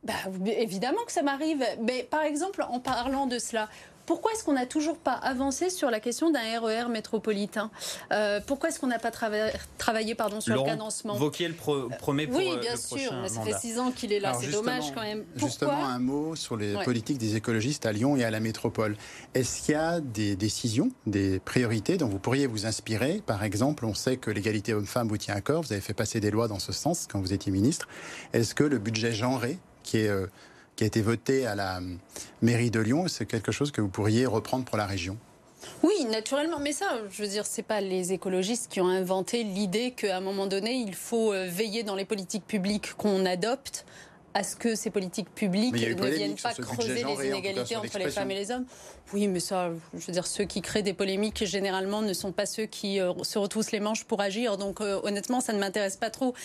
bah, 0.03 0.13
évidemment 0.45 1.03
que 1.05 1.11
ça 1.11 1.21
m'arrive. 1.21 1.63
Mais 1.81 2.03
par 2.03 2.23
exemple, 2.23 2.65
en 2.69 2.79
parlant 2.79 3.25
de 3.25 3.37
cela, 3.37 3.67
pourquoi 4.09 4.31
est-ce 4.31 4.43
qu'on 4.43 4.53
n'a 4.53 4.65
toujours 4.65 4.97
pas 4.97 5.13
avancé 5.13 5.69
sur 5.69 5.91
la 5.91 5.99
question 5.99 6.31
d'un 6.31 6.39
RER 6.59 6.85
e 6.85 6.87
métropolitain 6.87 7.69
euh, 8.11 8.39
Pourquoi 8.43 8.69
est-ce 8.69 8.79
qu'on 8.79 8.87
n'a 8.87 8.97
pas 8.97 9.11
travaillé 9.11 10.15
pardon, 10.15 10.41
sur 10.41 10.55
le 10.55 10.63
cadencement 10.63 11.13
Vauquier 11.13 11.47
le 11.47 11.53
promet 11.53 12.25
pour 12.25 12.39
Oui, 12.39 12.57
bien 12.59 12.75
sûr, 12.75 13.13
mais 13.21 13.29
ça 13.29 13.41
fait 13.41 13.59
six 13.59 13.77
ans 13.77 13.91
qu'il 13.91 14.11
est 14.11 14.19
là, 14.19 14.33
c'est 14.33 14.49
dommage 14.49 14.91
quand 14.95 15.03
même. 15.03 15.25
justement, 15.35 15.85
un 15.85 15.99
mot 15.99 16.35
sur 16.35 16.57
les 16.57 16.73
politiques 16.83 17.19
des 17.19 17.35
écologistes 17.35 17.85
à 17.85 17.91
Lyon 17.91 18.17
et 18.17 18.23
à 18.23 18.31
la 18.31 18.39
métropole. 18.39 18.97
Est-ce 19.35 19.61
qu'il 19.61 19.73
y 19.73 19.77
a 19.77 19.99
des 19.99 20.35
décisions, 20.35 20.89
des 21.05 21.39
priorités 21.39 21.97
dont 21.97 22.07
vous 22.07 22.17
pourriez 22.17 22.47
vous 22.47 22.65
inspirer? 22.65 23.21
Par 23.23 23.43
exemple, 23.43 23.85
on 23.85 23.93
sait 23.93 24.17
que 24.17 24.31
l'égalité 24.31 24.73
homme-femme 24.73 25.07
vous 25.07 25.17
tient 25.17 25.35
à 25.35 25.41
corps, 25.41 25.61
vous 25.61 25.71
avez 25.71 25.81
fait 25.81 25.93
passer 25.93 26.19
des 26.19 26.31
lois 26.31 26.47
dans 26.47 26.57
ce 26.57 26.71
sens 26.71 27.05
quand 27.07 27.21
vous 27.21 27.31
étiez 27.31 27.51
ministre. 27.51 27.87
Est-ce 28.33 28.55
que 28.55 28.63
le 28.63 28.79
budget 28.79 29.11
genré, 29.11 29.59
qui 29.83 29.97
est 29.97 30.07
euh, 30.07 30.25
qui 30.79 30.85
a 30.85 30.87
été 30.87 31.01
voté 31.01 31.45
à 31.45 31.55
la 31.55 31.81
mairie 32.41 32.71
de 32.71 32.79
Lyon, 32.79 33.09
c'est 33.09 33.25
quelque 33.25 33.51
chose 33.51 33.69
que 33.69 33.81
vous 33.81 33.89
pourriez 33.89 34.25
reprendre 34.25 34.63
pour 34.63 34.77
la 34.77 34.85
région? 34.85 35.17
Oui, 35.83 36.05
naturellement. 36.09 36.57
Mais 36.57 36.71
ça, 36.71 36.85
je 37.11 37.21
veux 37.21 37.27
dire, 37.27 37.45
c'est 37.45 37.63
pas 37.63 37.81
les 37.81 38.13
écologistes 38.13 38.71
qui 38.71 38.79
ont 38.79 38.87
inventé 38.87 39.43
l'idée 39.43 39.91
qu'à 39.91 40.15
un 40.15 40.21
moment 40.21 40.47
donné, 40.47 40.75
il 40.75 40.95
faut 40.95 41.33
euh, 41.33 41.49
veiller 41.49 41.83
dans 41.83 41.95
les 41.95 42.05
politiques 42.05 42.47
publiques 42.47 42.93
qu'on 42.93 43.25
adopte 43.25 43.85
à 44.33 44.43
ce 44.43 44.55
que 44.55 44.75
ces 44.75 44.89
politiques 44.89 45.33
publiques 45.33 45.73
ne 45.73 46.07
viennent 46.09 46.35
pas 46.35 46.53
creuser 46.53 47.03
les 47.03 47.27
inégalités 47.27 47.75
entre 47.75 47.97
les 47.97 48.11
femmes 48.11 48.31
et 48.31 48.35
les 48.35 48.51
hommes. 48.51 48.65
Oui, 49.11 49.27
mais 49.27 49.39
ça, 49.39 49.71
je 49.97 50.05
veux 50.05 50.13
dire, 50.13 50.27
ceux 50.27 50.43
qui 50.43 50.61
créent 50.61 50.83
des 50.83 50.93
polémiques, 50.93 51.43
généralement, 51.43 52.03
ne 52.03 52.13
sont 52.13 52.31
pas 52.31 52.45
ceux 52.45 52.65
qui 52.65 52.99
euh, 52.99 53.11
se 53.23 53.39
retroussent 53.39 53.71
les 53.71 53.79
manches 53.79 54.03
pour 54.03 54.21
agir. 54.21 54.57
Donc, 54.57 54.81
euh, 54.81 54.99
honnêtement, 55.03 55.41
ça 55.41 55.51
ne 55.51 55.57
m'intéresse 55.57 55.97
pas 55.97 56.11
trop. 56.11 56.35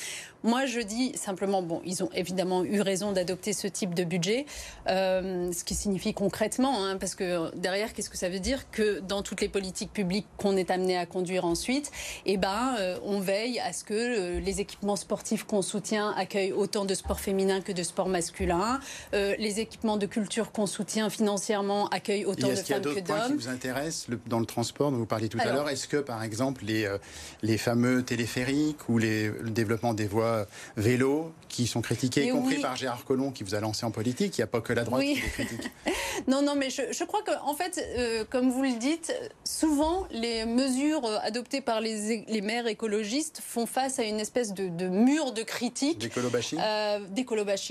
Moi, 0.43 0.65
je 0.65 0.81
dis 0.81 1.13
simplement, 1.15 1.63
bon, 1.63 1.83
ils 1.85 2.03
ont 2.03 2.11
évidemment 2.15 2.65
eu 2.65 2.81
raison 2.81 3.13
d'adopter 3.13 3.53
ce 3.53 3.67
type 3.67 3.95
de 3.95 4.05
budget, 4.05 4.47
euh, 4.89 5.53
ce 5.53 5.63
qui 5.63 5.75
signifie 5.75 6.15
concrètement, 6.15 6.85
hein, 6.85 6.97
parce 6.97 7.15
que 7.15 7.55
derrière, 7.57 7.93
qu'est-ce 7.93 8.11
que 8.11 8.17
ça 8.17 8.31
veut 8.31 8.41
dire 8.41 8.71
Que 8.71 9.01
dans 9.01 9.23
toutes 9.23 9.43
les 9.43 9.49
politiques 9.49 9.93
publiques 9.93 10.27
qu'on 10.39 10.57
est 10.57 10.71
amené 10.71 10.97
à 10.97 11.05
conduire 11.05 11.45
ensuite, 11.45 11.91
eh 12.25 12.39
ben, 12.39 12.77
on 13.05 13.21
veille 13.21 13.59
à 13.61 13.73
ce 13.73 13.85
que 13.85 14.39
les 14.39 14.61
équipements 14.61 14.97
sportifs 14.97 15.45
qu'on 15.45 15.63
soutient 15.63 16.13
accueillent 16.17 16.53
autant 16.53 16.85
de 16.85 16.95
sport 16.95 17.21
féminin 17.21 17.61
que 17.61 17.73
de 17.75 17.83
sport 17.83 18.09
masculin, 18.09 18.81
les 19.13 19.61
équipements 19.61 19.97
de 19.97 20.07
culture 20.07 20.53
qu'on 20.53 20.67
soutient 20.67 21.11
financièrement 21.11 21.89
accueillent 21.89 22.25
autant 22.25 22.49
est-ce 22.55 22.65
qu'il 22.65 22.75
y 22.75 22.79
a 22.79 22.81
d'autres 22.81 23.03
points 23.03 23.27
qui 23.27 23.33
vous 23.33 23.49
intéressent 23.49 24.17
dans 24.27 24.41
le 24.41 24.47
transport 24.47 24.91
dont 24.91 24.99
vous 24.99 25.07
parliez 25.07 25.29
tout 25.29 25.39
à 25.41 25.47
l'heure? 25.47 25.69
Est-ce 25.69 25.89
que, 25.89 25.97
par 25.97 26.23
exemple, 26.23 26.65
les, 26.65 26.85
euh, 26.85 26.99
les 27.43 27.59
fameux 27.59 28.03
téléphériques 28.03 28.89
ou 28.89 28.99
les, 28.99 29.29
le 29.29 29.51
développement 29.51 29.95
des 29.95 30.07
voies 30.07 30.47
vélo 30.77 31.33
qui 31.49 31.67
sont 31.67 31.83
critiqués, 31.83 32.27
y 32.27 32.31
compris 32.31 32.61
par 32.61 32.75
Gérard 32.75 33.05
Collomb 33.05 33.31
qui 33.31 33.45
vous 33.45 33.55
a 33.55 33.61
lancé 33.61 33.87
en 33.87 33.91
politique, 33.93 34.37
il 34.37 34.41
n'y 34.41 34.45
a 34.45 34.49
pas 34.49 34.61
que 34.61 34.73
la 34.73 34.83
droite 34.83 35.03
qui 35.03 35.15
les 35.15 35.21
critique. 35.21 35.71
non, 36.27 36.43
non, 36.43 36.57
mais 36.57 36.69
je, 36.71 36.83
je 36.91 37.05
crois 37.05 37.23
qu'en 37.23 37.49
en 37.49 37.55
fait, 37.55 37.81
euh, 37.97 38.25
comme 38.29 38.51
vous 38.51 38.63
le 38.63 38.77
dites, 38.77 39.15
souvent 39.45 40.07
les 40.11 40.47
mesures 40.47 41.05
euh, 41.05 41.19
adoptées 41.23 41.61
par 41.61 41.81
les, 41.81 42.25
les 42.27 42.41
maires 42.41 42.67
écologistes 42.67 43.41
font 43.45 43.67
face 43.67 44.01
à 44.01 44.03
une 44.05 44.19
espèce 44.19 44.53
de, 44.53 44.69
de 44.69 44.89
mur 44.89 45.33
de 45.33 45.43
critique. 45.43 45.99
D'écolo-bashing 45.99 46.59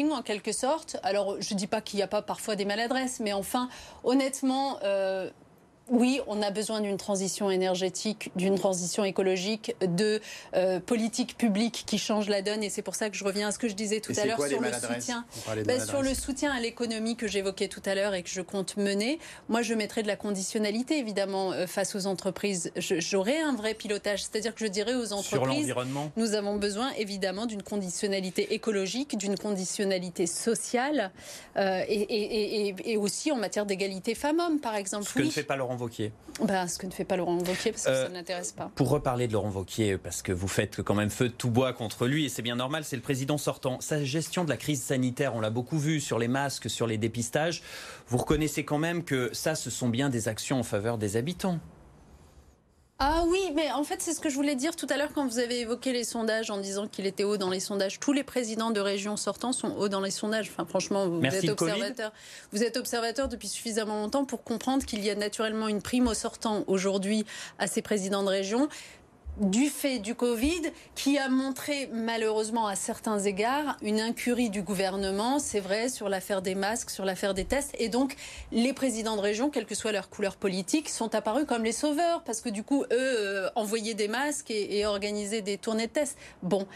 En 0.01 0.23
quelque 0.23 0.51
sorte. 0.51 0.97
Alors, 1.03 1.39
je 1.39 1.53
ne 1.53 1.59
dis 1.59 1.67
pas 1.67 1.79
qu'il 1.79 1.97
n'y 1.97 2.03
a 2.03 2.07
pas 2.07 2.23
parfois 2.23 2.55
des 2.55 2.65
maladresses, 2.65 3.19
mais 3.19 3.31
enfin, 3.31 3.69
honnêtement, 4.03 4.79
euh, 4.83 5.29
oui, 5.89 6.21
on 6.27 6.41
a 6.41 6.49
besoin 6.49 6.79
d'une 6.79 6.97
transition 6.97 7.51
énergétique, 7.51 8.31
d'une 8.35 8.55
transition 8.55 9.03
écologique, 9.03 9.75
de 9.81 10.21
euh, 10.55 10.79
politiques 10.79 11.37
publiques 11.37 11.83
qui 11.85 11.97
changent 11.97 12.29
la 12.29 12.41
donne. 12.41 12.63
Et 12.63 12.69
c'est 12.69 12.81
pour 12.81 12.95
ça 12.95 13.09
que 13.09 13.17
je 13.17 13.23
reviens 13.23 13.49
à 13.49 13.51
ce 13.51 13.59
que 13.59 13.67
je 13.67 13.73
disais 13.73 13.99
tout 13.99 14.13
à 14.17 14.25
l'heure 14.25 14.41
sur 14.47 14.61
le 14.61 14.71
soutien. 14.71 15.25
Ben, 15.65 15.83
sur 15.83 16.01
le 16.01 16.13
soutien 16.13 16.51
à 16.51 16.59
l'économie 16.61 17.17
que 17.17 17.27
j'évoquais 17.27 17.67
tout 17.67 17.81
à 17.85 17.95
l'heure 17.95 18.13
et 18.13 18.23
que 18.23 18.29
je 18.29 18.41
compte 18.41 18.77
mener. 18.77 19.19
Moi, 19.49 19.61
je 19.61 19.73
mettrais 19.73 20.03
de 20.03 20.07
la 20.07 20.15
conditionnalité, 20.15 20.97
évidemment, 20.97 21.51
euh, 21.51 21.67
face 21.67 21.95
aux 21.95 22.07
entreprises. 22.07 22.71
J'aurais 22.77 23.41
un 23.41 23.55
vrai 23.55 23.73
pilotage. 23.73 24.23
C'est-à-dire 24.23 24.55
que 24.55 24.65
je 24.65 24.71
dirais 24.71 24.95
aux 24.95 25.11
entreprises, 25.11 25.73
nous 26.15 26.33
avons 26.33 26.55
besoin, 26.55 26.91
évidemment, 26.97 27.45
d'une 27.45 27.63
conditionnalité 27.63 28.53
écologique, 28.53 29.17
d'une 29.17 29.37
conditionnalité 29.37 30.27
sociale 30.27 31.11
euh, 31.57 31.83
et, 31.89 32.97
aussi 32.97 33.31
en 33.31 33.37
matière 33.37 33.65
d'égalité 33.65 34.15
femmes-hommes, 34.15 34.59
par 34.59 34.75
exemple. 34.75 35.05
Ce 35.05 35.13
que 35.13 35.23
ne 35.23 35.29
fait 35.29 35.43
pas 35.43 35.57
Laurent 35.57 35.72
Wauquiez 35.75 36.11
bah, 36.41 36.67
Ce 36.67 36.77
que 36.77 36.85
ne 36.85 36.91
fait 36.91 37.05
pas 37.05 37.17
Laurent 37.17 37.37
Wauquiez, 37.37 37.71
parce 37.71 37.83
que 37.85 37.93
ça 37.93 38.05
euh, 38.05 38.09
ne 38.09 38.13
l'intéresse 38.13 38.51
pas. 38.51 38.71
Pour 38.75 38.89
reparler 38.89 39.27
de 39.27 39.33
Laurent 39.33 39.51
Wauquiez, 39.51 39.97
parce 39.97 40.21
que 40.21 40.31
vous 40.31 40.47
faites 40.47 40.81
quand 40.81 40.95
même 40.95 41.09
feu 41.09 41.29
de 41.29 41.33
tout 41.33 41.49
bois 41.49 41.73
contre 41.73 42.07
lui, 42.07 42.25
et 42.25 42.29
c'est 42.29 42.41
bien 42.41 42.55
normal, 42.55 42.83
c'est 42.83 42.95
le 42.95 43.01
président 43.01 43.37
sortant. 43.37 43.79
Sa 43.81 44.03
gestion 44.03 44.43
de 44.43 44.49
la 44.49 44.57
crise 44.57 44.81
sanitaire, 44.81 45.35
on 45.35 45.41
l'a 45.41 45.49
beaucoup 45.49 45.77
vu 45.77 45.99
sur 45.99 46.19
les 46.19 46.27
masques, 46.27 46.69
sur 46.69 46.87
les 46.87 46.97
dépistages. 46.97 47.61
Vous 48.07 48.17
reconnaissez 48.17 48.65
quand 48.65 48.79
même 48.79 49.03
que 49.03 49.29
ça, 49.33 49.55
ce 49.55 49.69
sont 49.69 49.89
bien 49.89 50.09
des 50.09 50.27
actions 50.27 50.59
en 50.59 50.63
faveur 50.63 50.97
des 50.97 51.17
habitants 51.17 51.59
ah 52.99 53.23
oui, 53.27 53.51
mais 53.53 53.71
en 53.71 53.83
fait, 53.83 54.01
c'est 54.01 54.13
ce 54.13 54.21
que 54.21 54.29
je 54.29 54.35
voulais 54.35 54.55
dire 54.55 54.75
tout 54.75 54.87
à 54.89 54.97
l'heure 54.97 55.11
quand 55.13 55.27
vous 55.27 55.39
avez 55.39 55.59
évoqué 55.61 55.91
les 55.91 56.03
sondages 56.03 56.51
en 56.51 56.57
disant 56.57 56.87
qu'il 56.87 57.05
était 57.05 57.23
haut 57.23 57.37
dans 57.37 57.49
les 57.49 57.59
sondages. 57.59 57.99
Tous 57.99 58.13
les 58.13 58.23
présidents 58.23 58.71
de 58.71 58.79
régions 58.79 59.17
sortants 59.17 59.51
sont 59.51 59.75
hauts 59.75 59.89
dans 59.89 59.99
les 59.99 60.11
sondages. 60.11 60.49
Enfin, 60.49 60.65
franchement, 60.65 61.09
vous 61.09 61.25
êtes 61.25 61.49
observateur. 61.49 62.13
Vous 62.51 62.63
êtes 62.63 62.77
observateur 62.77 63.27
depuis 63.27 63.47
suffisamment 63.47 63.95
longtemps 63.95 64.25
pour 64.25 64.43
comprendre 64.43 64.85
qu'il 64.85 65.03
y 65.03 65.09
a 65.09 65.15
naturellement 65.15 65.67
une 65.67 65.81
prime 65.81 66.07
au 66.07 66.13
sortant 66.13 66.63
aujourd'hui 66.67 67.25
à 67.59 67.67
ces 67.67 67.81
présidents 67.81 68.23
de 68.23 68.29
région 68.29 68.69
du 69.37 69.67
fait 69.67 69.99
du 69.99 70.15
Covid, 70.15 70.61
qui 70.95 71.17
a 71.17 71.27
montré 71.27 71.89
malheureusement 71.91 72.67
à 72.67 72.75
certains 72.75 73.19
égards 73.19 73.77
une 73.81 73.99
incurie 73.99 74.49
du 74.49 74.61
gouvernement, 74.61 75.39
c'est 75.39 75.59
vrai, 75.59 75.89
sur 75.89 76.07
l'affaire 76.07 76.41
des 76.41 76.55
masques, 76.55 76.91
sur 76.91 77.03
l'affaire 77.03 77.33
des 77.33 77.45
tests. 77.45 77.75
Et 77.79 77.89
donc, 77.89 78.15
les 78.51 78.73
présidents 78.73 79.15
de 79.15 79.21
région, 79.21 79.49
quelle 79.49 79.65
que 79.65 79.75
soit 79.75 79.91
leur 79.91 80.09
couleur 80.09 80.35
politique, 80.35 80.89
sont 80.89 81.15
apparus 81.15 81.45
comme 81.47 81.63
les 81.63 81.71
sauveurs, 81.71 82.23
parce 82.23 82.41
que 82.41 82.49
du 82.49 82.63
coup, 82.63 82.83
eux, 82.83 82.87
euh, 82.91 83.49
envoyaient 83.55 83.95
des 83.95 84.07
masques 84.07 84.51
et, 84.51 84.85
organisaient 84.85 85.41
des 85.41 85.57
tournées 85.57 85.87
de 85.87 85.91
tests. 85.91 86.17
Bon, 86.43 86.67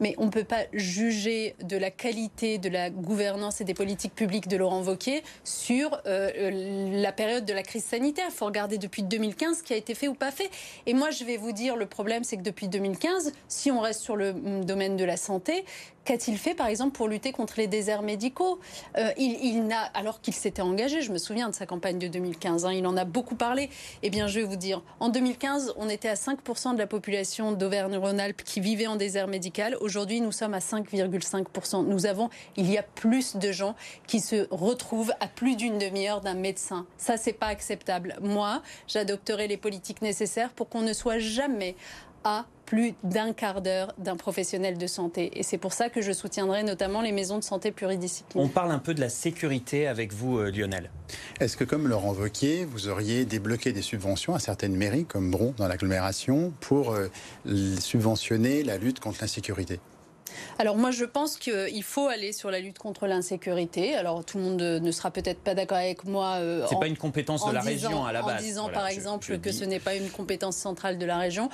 mais 0.00 0.14
on 0.18 0.26
ne 0.26 0.30
peut 0.30 0.44
pas 0.44 0.64
juger 0.72 1.54
de 1.62 1.76
la 1.76 1.90
qualité 1.90 2.58
de 2.58 2.68
la 2.68 2.90
gouvernance 2.90 3.60
et 3.60 3.64
des 3.64 3.74
politiques 3.74 4.14
publiques 4.14 4.48
de 4.48 4.56
Laurent 4.56 4.82
Wauquiez 4.82 5.22
sur 5.44 6.00
euh, 6.06 6.92
la 6.92 7.12
période 7.12 7.44
de 7.44 7.52
la 7.52 7.62
crise 7.62 7.84
sanitaire. 7.84 8.26
Il 8.30 8.34
faut 8.34 8.46
regarder 8.46 8.78
depuis 8.78 9.02
2015 9.02 9.58
ce 9.58 9.62
qui 9.62 9.74
a 9.74 9.76
été 9.76 9.94
fait 9.94 10.08
ou 10.08 10.14
pas 10.14 10.30
fait. 10.30 10.50
Et 10.86 10.94
moi, 10.94 11.10
je 11.10 11.24
vais 11.24 11.36
vous 11.36 11.52
dire 11.52 11.76
le 11.76 11.86
problème 11.86 12.05
problème, 12.06 12.22
c'est 12.22 12.36
que 12.36 12.42
depuis 12.42 12.68
2015, 12.68 13.32
si 13.48 13.72
on 13.72 13.80
reste 13.80 14.00
sur 14.00 14.14
le 14.14 14.32
mm, 14.32 14.64
domaine 14.64 14.96
de 14.96 15.04
la 15.04 15.16
santé, 15.16 15.64
Qu'a-t-il 16.06 16.38
fait, 16.38 16.54
par 16.54 16.68
exemple, 16.68 16.92
pour 16.92 17.08
lutter 17.08 17.32
contre 17.32 17.54
les 17.56 17.66
déserts 17.66 18.02
médicaux 18.02 18.60
euh, 18.96 19.10
il, 19.18 19.66
n'a, 19.66 19.80
alors 19.92 20.20
qu'il 20.20 20.34
s'était 20.34 20.62
engagé, 20.62 21.02
je 21.02 21.10
me 21.10 21.18
souviens 21.18 21.48
de 21.48 21.54
sa 21.54 21.66
campagne 21.66 21.98
de 21.98 22.06
2015, 22.06 22.64
hein, 22.64 22.72
il 22.72 22.86
en 22.86 22.96
a 22.96 23.04
beaucoup 23.04 23.34
parlé. 23.34 23.70
Eh 24.04 24.10
bien, 24.10 24.28
je 24.28 24.38
vais 24.38 24.46
vous 24.46 24.54
dire, 24.54 24.82
en 25.00 25.08
2015, 25.08 25.74
on 25.76 25.88
était 25.88 26.08
à 26.08 26.14
5% 26.14 26.74
de 26.74 26.78
la 26.78 26.86
population 26.86 27.50
d'Auvergne-Rhône-Alpes 27.50 28.42
qui 28.44 28.60
vivait 28.60 28.86
en 28.86 28.94
désert 28.94 29.26
médical. 29.26 29.76
Aujourd'hui, 29.80 30.20
nous 30.20 30.30
sommes 30.30 30.54
à 30.54 30.60
5,5%. 30.60 31.84
Nous 31.84 32.06
avons, 32.06 32.30
il 32.56 32.70
y 32.70 32.78
a 32.78 32.84
plus 32.84 33.34
de 33.34 33.50
gens 33.50 33.74
qui 34.06 34.20
se 34.20 34.46
retrouvent 34.52 35.12
à 35.18 35.26
plus 35.26 35.56
d'une 35.56 35.76
demi-heure 35.76 36.20
d'un 36.20 36.34
médecin. 36.34 36.86
Ça, 36.98 37.16
c'est 37.16 37.32
pas 37.32 37.48
acceptable. 37.48 38.14
Moi, 38.20 38.62
j'adopterai 38.86 39.48
les 39.48 39.56
politiques 39.56 40.02
nécessaires 40.02 40.50
pour 40.50 40.68
qu'on 40.68 40.82
ne 40.82 40.92
soit 40.92 41.18
jamais 41.18 41.74
à 42.26 42.44
plus 42.66 42.94
d'un 43.04 43.32
quart 43.32 43.62
d'heure 43.62 43.94
d'un 43.98 44.16
professionnel 44.16 44.76
de 44.76 44.86
santé. 44.88 45.38
Et 45.38 45.44
c'est 45.44 45.58
pour 45.58 45.72
ça 45.72 45.88
que 45.88 46.02
je 46.02 46.10
soutiendrai 46.10 46.64
notamment 46.64 47.00
les 47.00 47.12
maisons 47.12 47.38
de 47.38 47.44
santé 47.44 47.70
pluridisciplinaires. 47.70 48.44
On 48.44 48.52
parle 48.52 48.72
un 48.72 48.80
peu 48.80 48.92
de 48.92 49.00
la 49.00 49.08
sécurité 49.08 49.86
avec 49.86 50.12
vous, 50.12 50.38
euh, 50.38 50.50
Lionel. 50.50 50.90
Est-ce 51.38 51.56
que, 51.56 51.62
comme 51.62 51.86
Laurent 51.86 52.12
Wauquiez, 52.12 52.64
vous 52.64 52.88
auriez 52.88 53.24
débloqué 53.24 53.72
des 53.72 53.82
subventions 53.82 54.34
à 54.34 54.40
certaines 54.40 54.74
mairies, 54.74 55.04
comme 55.04 55.30
Bron 55.30 55.54
dans 55.56 55.68
l'agglomération, 55.68 56.52
pour 56.60 56.92
euh, 56.92 57.08
subventionner 57.78 58.64
la 58.64 58.76
lutte 58.76 58.98
contre 58.98 59.18
l'insécurité? 59.20 59.78
Alors 60.58 60.76
moi, 60.76 60.90
je 60.90 61.04
pense 61.04 61.36
qu'il 61.36 61.82
faut 61.82 62.08
aller 62.08 62.32
sur 62.32 62.50
la 62.50 62.60
lutte 62.60 62.78
contre 62.78 63.06
l'insécurité. 63.06 63.94
Alors 63.94 64.24
tout 64.24 64.38
le 64.38 64.44
monde 64.44 64.60
ne 64.60 64.90
sera 64.90 65.10
peut-être 65.10 65.40
pas 65.40 65.54
d'accord 65.54 65.78
avec 65.78 66.04
moi. 66.04 66.36
Euh, 66.36 66.66
c'est 66.68 66.78
pas 66.78 66.86
une 66.86 66.96
compétence 66.96 67.46
de 67.46 67.52
la 67.52 67.60
région 67.60 68.04
à 68.04 68.12
la 68.12 68.22
base. 68.22 68.42
En 68.42 68.44
disant 68.44 68.68
par 68.68 68.86
exemple 68.88 69.38
que 69.38 69.52
ce 69.52 69.64
n'est 69.64 69.80
pas 69.80 69.94
une 69.94 70.10
compétence 70.10 70.56
centrale 70.56 70.98
de 70.98 71.06
la 71.06 71.18
région. 71.18 71.48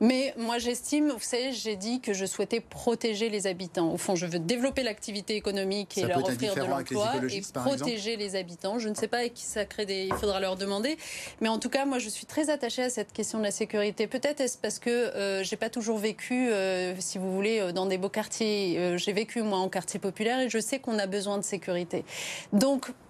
Mais 0.00 0.34
moi, 0.36 0.58
j'estime, 0.58 1.10
vous 1.10 1.18
savez, 1.20 1.52
j'ai 1.52 1.76
dit 1.76 2.00
que 2.00 2.12
je 2.12 2.26
souhaitais 2.26 2.60
protéger 2.60 3.28
les 3.28 3.46
habitants. 3.46 3.92
Au 3.92 3.96
fond, 3.96 4.14
je 4.14 4.26
veux 4.26 4.38
développer 4.38 4.82
l'activité 4.82 5.36
économique 5.36 5.98
et 5.98 6.06
leur 6.06 6.24
offrir 6.24 6.54
de 6.54 6.60
l'emploi 6.60 7.12
et 7.30 7.42
protéger 7.52 8.16
les 8.16 8.36
habitants. 8.36 8.78
Je 8.78 8.88
ne 8.88 8.94
sais 8.94 9.08
pas 9.08 9.18
avec 9.18 9.34
qui 9.34 9.44
ça 9.44 9.64
crée 9.64 9.86
des. 9.86 10.08
Il 10.08 10.14
faudra 10.14 10.40
leur 10.40 10.56
demander. 10.56 10.96
Mais 11.40 11.48
en 11.48 11.58
tout 11.58 11.68
cas, 11.68 11.84
moi, 11.84 11.98
je 11.98 12.08
suis 12.08 12.26
très 12.26 12.50
attachée 12.50 12.82
à 12.82 12.90
cette 12.90 13.12
question 13.12 13.38
de 13.38 13.44
la 13.44 13.50
sécurité. 13.50 14.06
Peut-être 14.06 14.40
est-ce 14.40 14.58
parce 14.58 14.78
que 14.78 14.90
euh, 14.90 15.42
j'ai 15.42 15.56
pas 15.56 15.70
toujours 15.70 15.98
vécu, 15.98 16.50
euh, 16.50 16.94
si 16.98 17.18
vous 17.18 17.32
voulez, 17.34 17.60
euh, 17.60 17.72
dans 17.72 17.86
des 17.86 17.98
beaux 17.98 18.08
quartiers 18.08 18.27
euh, 18.40 18.98
j'ai 18.98 19.12
vécu 19.12 19.42
moi 19.42 19.58
en 19.58 19.68
quartier 19.68 20.00
populaire 20.00 20.40
et 20.40 20.48
je 20.48 20.58
sais 20.58 20.78
qu'on 20.78 20.98
a 20.98 21.06
besoin 21.06 21.38
de 21.38 21.44
sécurité. 21.44 22.04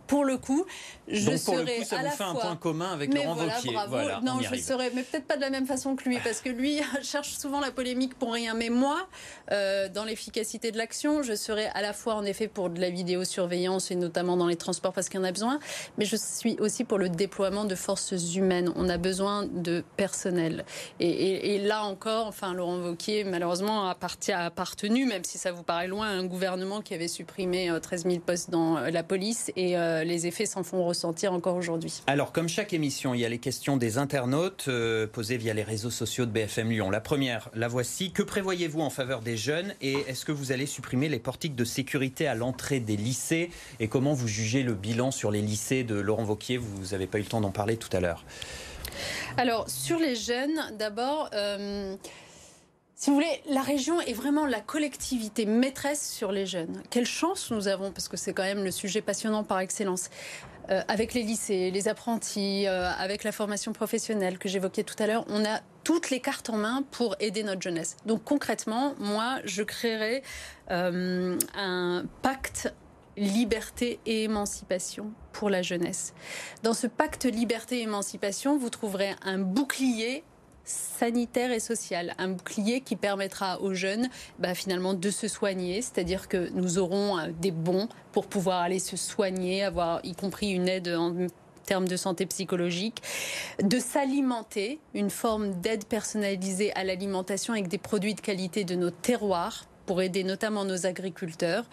Pour 0.08 0.24
le 0.24 0.38
coup, 0.38 0.64
je 1.06 1.30
Donc 1.30 1.44
pour 1.44 1.56
le 1.56 1.64
coup, 1.64 1.84
ça 1.84 1.98
vous 1.98 2.10
fait 2.10 2.24
un 2.24 2.34
point 2.34 2.56
commun 2.56 2.92
avec 2.92 3.14
Laurent 3.14 3.36
Wauquiez. 3.36 3.76
Voilà, 3.88 4.20
non, 4.22 4.40
je 4.40 4.58
serais, 4.58 4.90
mais 4.94 5.02
peut-être 5.02 5.26
pas 5.26 5.36
de 5.36 5.40
la 5.42 5.50
même 5.50 5.66
façon 5.66 5.94
que 5.94 6.08
lui, 6.08 6.18
parce 6.24 6.40
que 6.40 6.48
lui 6.48 6.80
cherche 7.02 7.36
souvent 7.38 7.60
la 7.60 7.70
polémique 7.70 8.18
pour 8.18 8.32
rien. 8.32 8.54
Mais 8.54 8.70
moi, 8.70 9.06
euh, 9.52 9.88
dans 9.88 10.04
l'efficacité 10.04 10.72
de 10.72 10.78
l'action, 10.78 11.22
je 11.22 11.34
serais 11.34 11.70
à 11.74 11.82
la 11.82 11.92
fois 11.92 12.14
en 12.14 12.24
effet 12.24 12.48
pour 12.48 12.70
de 12.70 12.80
la 12.80 12.90
vidéosurveillance 12.90 13.90
et 13.90 13.94
notamment 13.94 14.36
dans 14.36 14.46
les 14.46 14.56
transports 14.56 14.92
parce 14.92 15.08
qu'il 15.08 15.20
y 15.20 15.22
en 15.22 15.26
a 15.26 15.32
besoin, 15.32 15.60
mais 15.98 16.04
je 16.04 16.16
suis 16.16 16.56
aussi 16.58 16.84
pour 16.84 16.98
le 16.98 17.08
déploiement 17.08 17.64
de 17.64 17.74
forces 17.74 18.34
humaines. 18.34 18.72
On 18.76 18.88
a 18.88 18.96
besoin 18.96 19.44
de 19.44 19.84
personnel. 19.96 20.64
Et, 21.00 21.58
là 21.58 21.84
encore, 21.84 22.26
enfin, 22.26 22.54
Laurent 22.54 22.78
Wauquiez, 22.78 23.24
malheureusement, 23.24 23.88
a, 23.88 23.96
appartenu, 24.36 25.04
même 25.04 25.24
si 25.24 25.36
ça 25.38 25.52
vous 25.52 25.62
paraît 25.62 25.88
loin, 25.88 26.06
à 26.06 26.12
un 26.12 26.24
gouvernement 26.24 26.80
qui 26.80 26.94
avait 26.94 27.08
supprimé 27.08 27.70
13 27.82 28.06
euh, 28.06 28.10
000 28.10 28.20
postes 28.20 28.50
dans 28.50 28.78
euh, 28.78 28.90
la 28.90 29.02
police 29.02 29.50
et 29.56 29.76
les 30.04 30.26
effets 30.26 30.46
s'en 30.46 30.62
font 30.62 30.84
ressentir 30.84 31.32
encore 31.32 31.56
aujourd'hui. 31.56 32.02
Alors, 32.06 32.32
comme 32.32 32.48
chaque 32.48 32.72
émission, 32.72 33.14
il 33.14 33.20
y 33.20 33.24
a 33.24 33.28
les 33.28 33.38
questions 33.38 33.76
des 33.76 33.98
internautes 33.98 34.68
posées 35.12 35.36
via 35.36 35.54
les 35.54 35.62
réseaux 35.62 35.90
sociaux 35.90 36.26
de 36.26 36.30
BFM 36.30 36.70
Lyon. 36.70 36.90
La 36.90 37.00
première, 37.00 37.50
la 37.54 37.68
voici. 37.68 38.12
Que 38.12 38.22
prévoyez-vous 38.22 38.80
en 38.80 38.90
faveur 38.90 39.20
des 39.20 39.36
jeunes 39.36 39.74
et 39.80 39.94
est-ce 40.08 40.24
que 40.24 40.32
vous 40.32 40.52
allez 40.52 40.66
supprimer 40.66 41.08
les 41.08 41.18
portiques 41.18 41.54
de 41.54 41.64
sécurité 41.64 42.26
à 42.26 42.34
l'entrée 42.34 42.80
des 42.80 42.96
lycées? 42.96 43.50
Et 43.80 43.88
comment 43.88 44.14
vous 44.14 44.28
jugez 44.28 44.62
le 44.62 44.74
bilan 44.74 45.10
sur 45.10 45.30
les 45.30 45.42
lycées 45.42 45.84
de 45.84 45.94
Laurent 45.94 46.24
Vauquier? 46.24 46.56
Vous 46.56 46.88
n'avez 46.92 47.06
pas 47.06 47.18
eu 47.18 47.22
le 47.22 47.28
temps 47.28 47.40
d'en 47.40 47.50
parler 47.50 47.76
tout 47.76 47.94
à 47.96 48.00
l'heure. 48.00 48.24
Alors, 49.36 49.68
sur 49.68 49.98
les 49.98 50.16
jeunes, 50.16 50.58
d'abord. 50.78 51.30
Euh, 51.32 51.96
si 52.98 53.10
vous 53.10 53.14
voulez, 53.14 53.40
la 53.48 53.62
région 53.62 54.00
est 54.00 54.12
vraiment 54.12 54.44
la 54.44 54.60
collectivité 54.60 55.46
maîtresse 55.46 56.12
sur 56.12 56.32
les 56.32 56.46
jeunes. 56.46 56.82
Quelle 56.90 57.06
chance 57.06 57.52
nous 57.52 57.68
avons, 57.68 57.92
parce 57.92 58.08
que 58.08 58.16
c'est 58.16 58.32
quand 58.32 58.42
même 58.42 58.64
le 58.64 58.72
sujet 58.72 59.02
passionnant 59.02 59.44
par 59.44 59.60
excellence. 59.60 60.10
Euh, 60.70 60.82
avec 60.88 61.14
les 61.14 61.22
lycées, 61.22 61.70
les 61.70 61.86
apprentis, 61.86 62.66
euh, 62.66 62.90
avec 62.98 63.22
la 63.22 63.30
formation 63.30 63.72
professionnelle 63.72 64.36
que 64.36 64.48
j'évoquais 64.48 64.82
tout 64.82 64.96
à 64.98 65.06
l'heure, 65.06 65.24
on 65.28 65.44
a 65.44 65.60
toutes 65.84 66.10
les 66.10 66.18
cartes 66.18 66.50
en 66.50 66.56
main 66.56 66.82
pour 66.90 67.14
aider 67.20 67.44
notre 67.44 67.62
jeunesse. 67.62 67.96
Donc 68.04 68.24
concrètement, 68.24 68.94
moi, 68.98 69.38
je 69.44 69.62
créerai 69.62 70.24
euh, 70.72 71.38
un 71.54 72.04
pacte 72.22 72.74
liberté 73.16 74.00
et 74.06 74.24
émancipation 74.24 75.12
pour 75.32 75.50
la 75.50 75.62
jeunesse. 75.62 76.14
Dans 76.64 76.74
ce 76.74 76.88
pacte 76.88 77.26
liberté 77.26 77.78
et 77.78 77.82
émancipation, 77.82 78.58
vous 78.58 78.70
trouverez 78.70 79.14
un 79.22 79.38
bouclier 79.38 80.24
sanitaire 80.68 81.50
et 81.50 81.60
social, 81.60 82.14
un 82.18 82.28
bouclier 82.28 82.80
qui 82.80 82.94
permettra 82.94 83.60
aux 83.60 83.74
jeunes 83.74 84.08
bah, 84.38 84.54
finalement 84.54 84.94
de 84.94 85.10
se 85.10 85.28
soigner, 85.28 85.80
c'est-à-dire 85.82 86.28
que 86.28 86.50
nous 86.50 86.78
aurons 86.78 87.18
euh, 87.18 87.28
des 87.40 87.50
bons 87.50 87.88
pour 88.12 88.26
pouvoir 88.26 88.60
aller 88.60 88.78
se 88.78 88.96
soigner, 88.96 89.64
avoir 89.64 90.00
y 90.04 90.14
compris 90.14 90.50
une 90.50 90.68
aide 90.68 90.88
en 90.88 91.14
termes 91.64 91.88
de 91.88 91.96
santé 91.96 92.26
psychologique, 92.26 93.02
de 93.62 93.78
s'alimenter, 93.78 94.80
une 94.94 95.10
forme 95.10 95.60
d'aide 95.60 95.84
personnalisée 95.84 96.72
à 96.74 96.84
l'alimentation 96.84 97.52
avec 97.52 97.68
des 97.68 97.78
produits 97.78 98.14
de 98.14 98.20
qualité 98.20 98.64
de 98.64 98.74
nos 98.74 98.90
terroirs 98.90 99.64
pour 99.88 100.02
aider 100.02 100.22
notamment 100.22 100.66
nos 100.66 100.84
agriculteurs, 100.84 101.64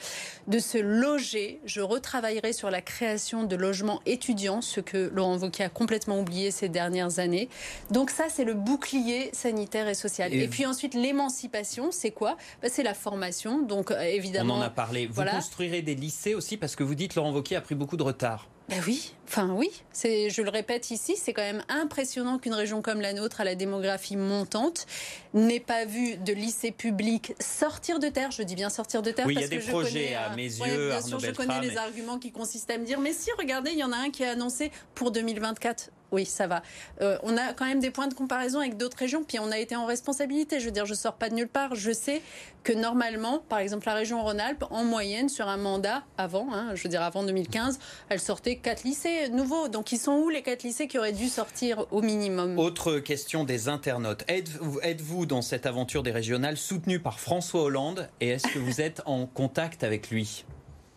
de 0.48 0.58
se 0.58 0.78
loger. 0.78 1.60
Je 1.66 1.82
retravaillerai 1.82 2.54
sur 2.54 2.72
la 2.72 2.80
création 2.80 3.44
de 3.44 3.58
logements 3.58 4.02
étudiants, 4.06 4.62
ce 4.62 4.80
que 4.80 5.12
Laurent 5.14 5.38
Wauquiez 5.38 5.66
a 5.66 5.70
complètement 5.70 6.22
oublié 6.22 6.50
ces 6.50 6.70
dernières 6.70 7.20
années. 7.20 7.50
Donc 7.92 8.10
ça, 8.10 8.28
c'est 8.30 8.46
le 8.46 8.54
bouclier 8.54 9.32
sanitaire 9.34 9.90
et 9.90 9.96
social. 9.96 10.34
Et, 10.34 10.48
puis 10.48 10.66
ensuite, 10.66 10.94
l'émancipation, 10.94 11.92
c'est 11.92 12.12
quoi? 12.12 12.38
Bah, 12.62 12.70
C'est 12.72 12.84
la 12.84 12.94
formation. 12.94 13.62
Donc 13.62 13.92
évidemment... 13.92 14.56
On 14.56 14.60
en 14.60 14.62
a 14.62 14.70
parlé. 14.70 15.08
Vous 15.08 15.22
construirez 15.22 15.82
des 15.82 15.96
lycées 15.96 16.36
aussi 16.36 16.56
parce 16.56 16.78
que 16.78 16.84
vous 16.84 16.96
dites 16.96 17.16
Laurent 17.16 17.34
Wauquiez 17.34 17.58
a 17.58 17.62
pris 17.62 17.76
beaucoup 17.76 17.98
de 17.98 18.04
retard. 18.04 18.48
Ben 18.68 18.82
oui, 18.88 19.14
enfin 19.28 19.54
oui, 19.54 19.70
c'est, 19.92 20.32
je 20.32 20.42
le 20.42 20.50
répète 20.50 20.90
ici, 20.90 21.16
c'est 21.16 21.34
quand 21.34 21.44
même 21.44 21.64
impressionnant 21.70 22.40
qu'une 22.40 22.56
région 22.56 22.82
comme 22.82 23.00
la 23.00 23.14
nôtre, 23.14 23.42
à 23.42 23.44
la 23.44 23.54
démographie 23.54 24.16
montante, 24.16 24.88
n'ait 25.36 25.60
pas 25.60 25.86
vu 25.86 26.18
de 26.18 26.34
lycée 26.34 26.72
public 26.72 27.34
sortir 27.40 28.00
de 28.00 28.08
terre. 28.08 28.32
Je 28.32 28.42
dis 28.42 28.56
bien 28.56 28.72
sortir 28.72 29.04
de 29.04 29.12
terre 29.12 29.28
oui, 29.28 29.36
parce 29.36 29.46
il 29.46 29.54
y 29.54 29.56
a 29.56 29.60
des 29.60 29.68
projets 29.68 30.16
à 30.16 30.36
mes 30.36 30.44
yeux. 30.44 30.90
bien 30.90 31.02
sûr, 31.02 31.20
je 31.20 31.32
connais 31.32 31.62
les 31.62 31.78
arguments 31.78 32.18
qui 32.18 32.32
consistent 32.32 32.72
à 32.72 32.80
me 32.80 32.86
dire, 32.86 33.00
mais 33.00 33.14
si, 33.14 33.30
regardez, 33.38 33.72
il 33.72 33.78
y 33.78 33.84
en 33.84 33.92
a 33.92 33.98
un 33.98 34.10
qui 34.10 34.24
est 34.24 34.30
annoncé 34.30 34.72
pour 34.96 35.12
2024 35.12 35.92
oui, 36.12 36.26
ça 36.26 36.48
va. 36.48 36.62
Euh, 37.02 37.18
on 37.24 37.36
a 37.38 37.54
quand 37.54 37.66
même 37.66 37.80
des 37.80 37.92
points 37.92 38.08
de 38.08 38.14
comparaison 38.14 38.60
avec 38.60 38.78
d'autres 38.78 38.98
régions, 38.98 39.24
puis 39.24 39.40
on 39.40 39.52
a 39.52 39.58
été 39.58 39.76
en 39.76 39.86
responsabilité. 39.86 40.60
Je 40.60 40.66
veux 40.66 40.72
dire, 40.72 40.86
je 40.86 40.94
sors 40.94 41.16
pas 41.16 41.30
de 41.30 41.36
nulle 41.36 41.48
part. 41.48 41.76
Je 41.76 41.92
sais 41.92 42.22
que 42.64 42.74
normalement, 42.74 43.40
par 43.50 43.60
exemple, 43.60 43.86
la 43.88 43.94
région 43.94 44.24
Rhône-Alpes, 44.24 44.66
en 44.70 44.84
moyenne, 44.84 45.30
sur 45.30 45.48
un 45.48 45.58
mandat 45.58 46.04
avant, 46.18 46.48
hein, 46.54 46.74
je 46.74 46.84
veux 46.84 46.90
dire 46.90 47.02
avant 47.02 47.24
2015, 47.24 47.80
elle 48.10 48.20
sortait 48.20 48.56
quatre 48.56 48.84
lycées 48.84 49.30
nouveaux. 49.30 49.68
Donc, 49.68 49.92
ils 49.92 50.00
sont 50.00 50.14
où 50.14 50.30
les 50.30 50.42
quatre 50.42 50.64
lycées 50.64 50.88
qui 50.88 50.98
auraient 50.98 51.12
dû 51.12 51.28
sortir 51.28 51.86
au 51.92 52.02
minimum? 52.02 52.58
Autre 52.58 53.00
question 53.00 53.44
des 53.44 53.68
internautes. 53.68 54.24
Êtes-vous 54.28 55.26
dans 55.26 55.42
cette 55.42 55.66
aventure 55.66 56.04
des 56.04 56.12
régionales 56.12 56.58
soutenu 56.58 57.00
par 57.00 57.20
François 57.20 57.64
Hollande 57.64 58.10
et 58.22 58.30
est-ce 58.30 58.48
que 58.48 58.60
vous 58.60 58.82
êtes 58.82 59.02
en 59.06 59.26
contact 59.26 59.84
avec 59.84 60.10
lui? 60.10 60.46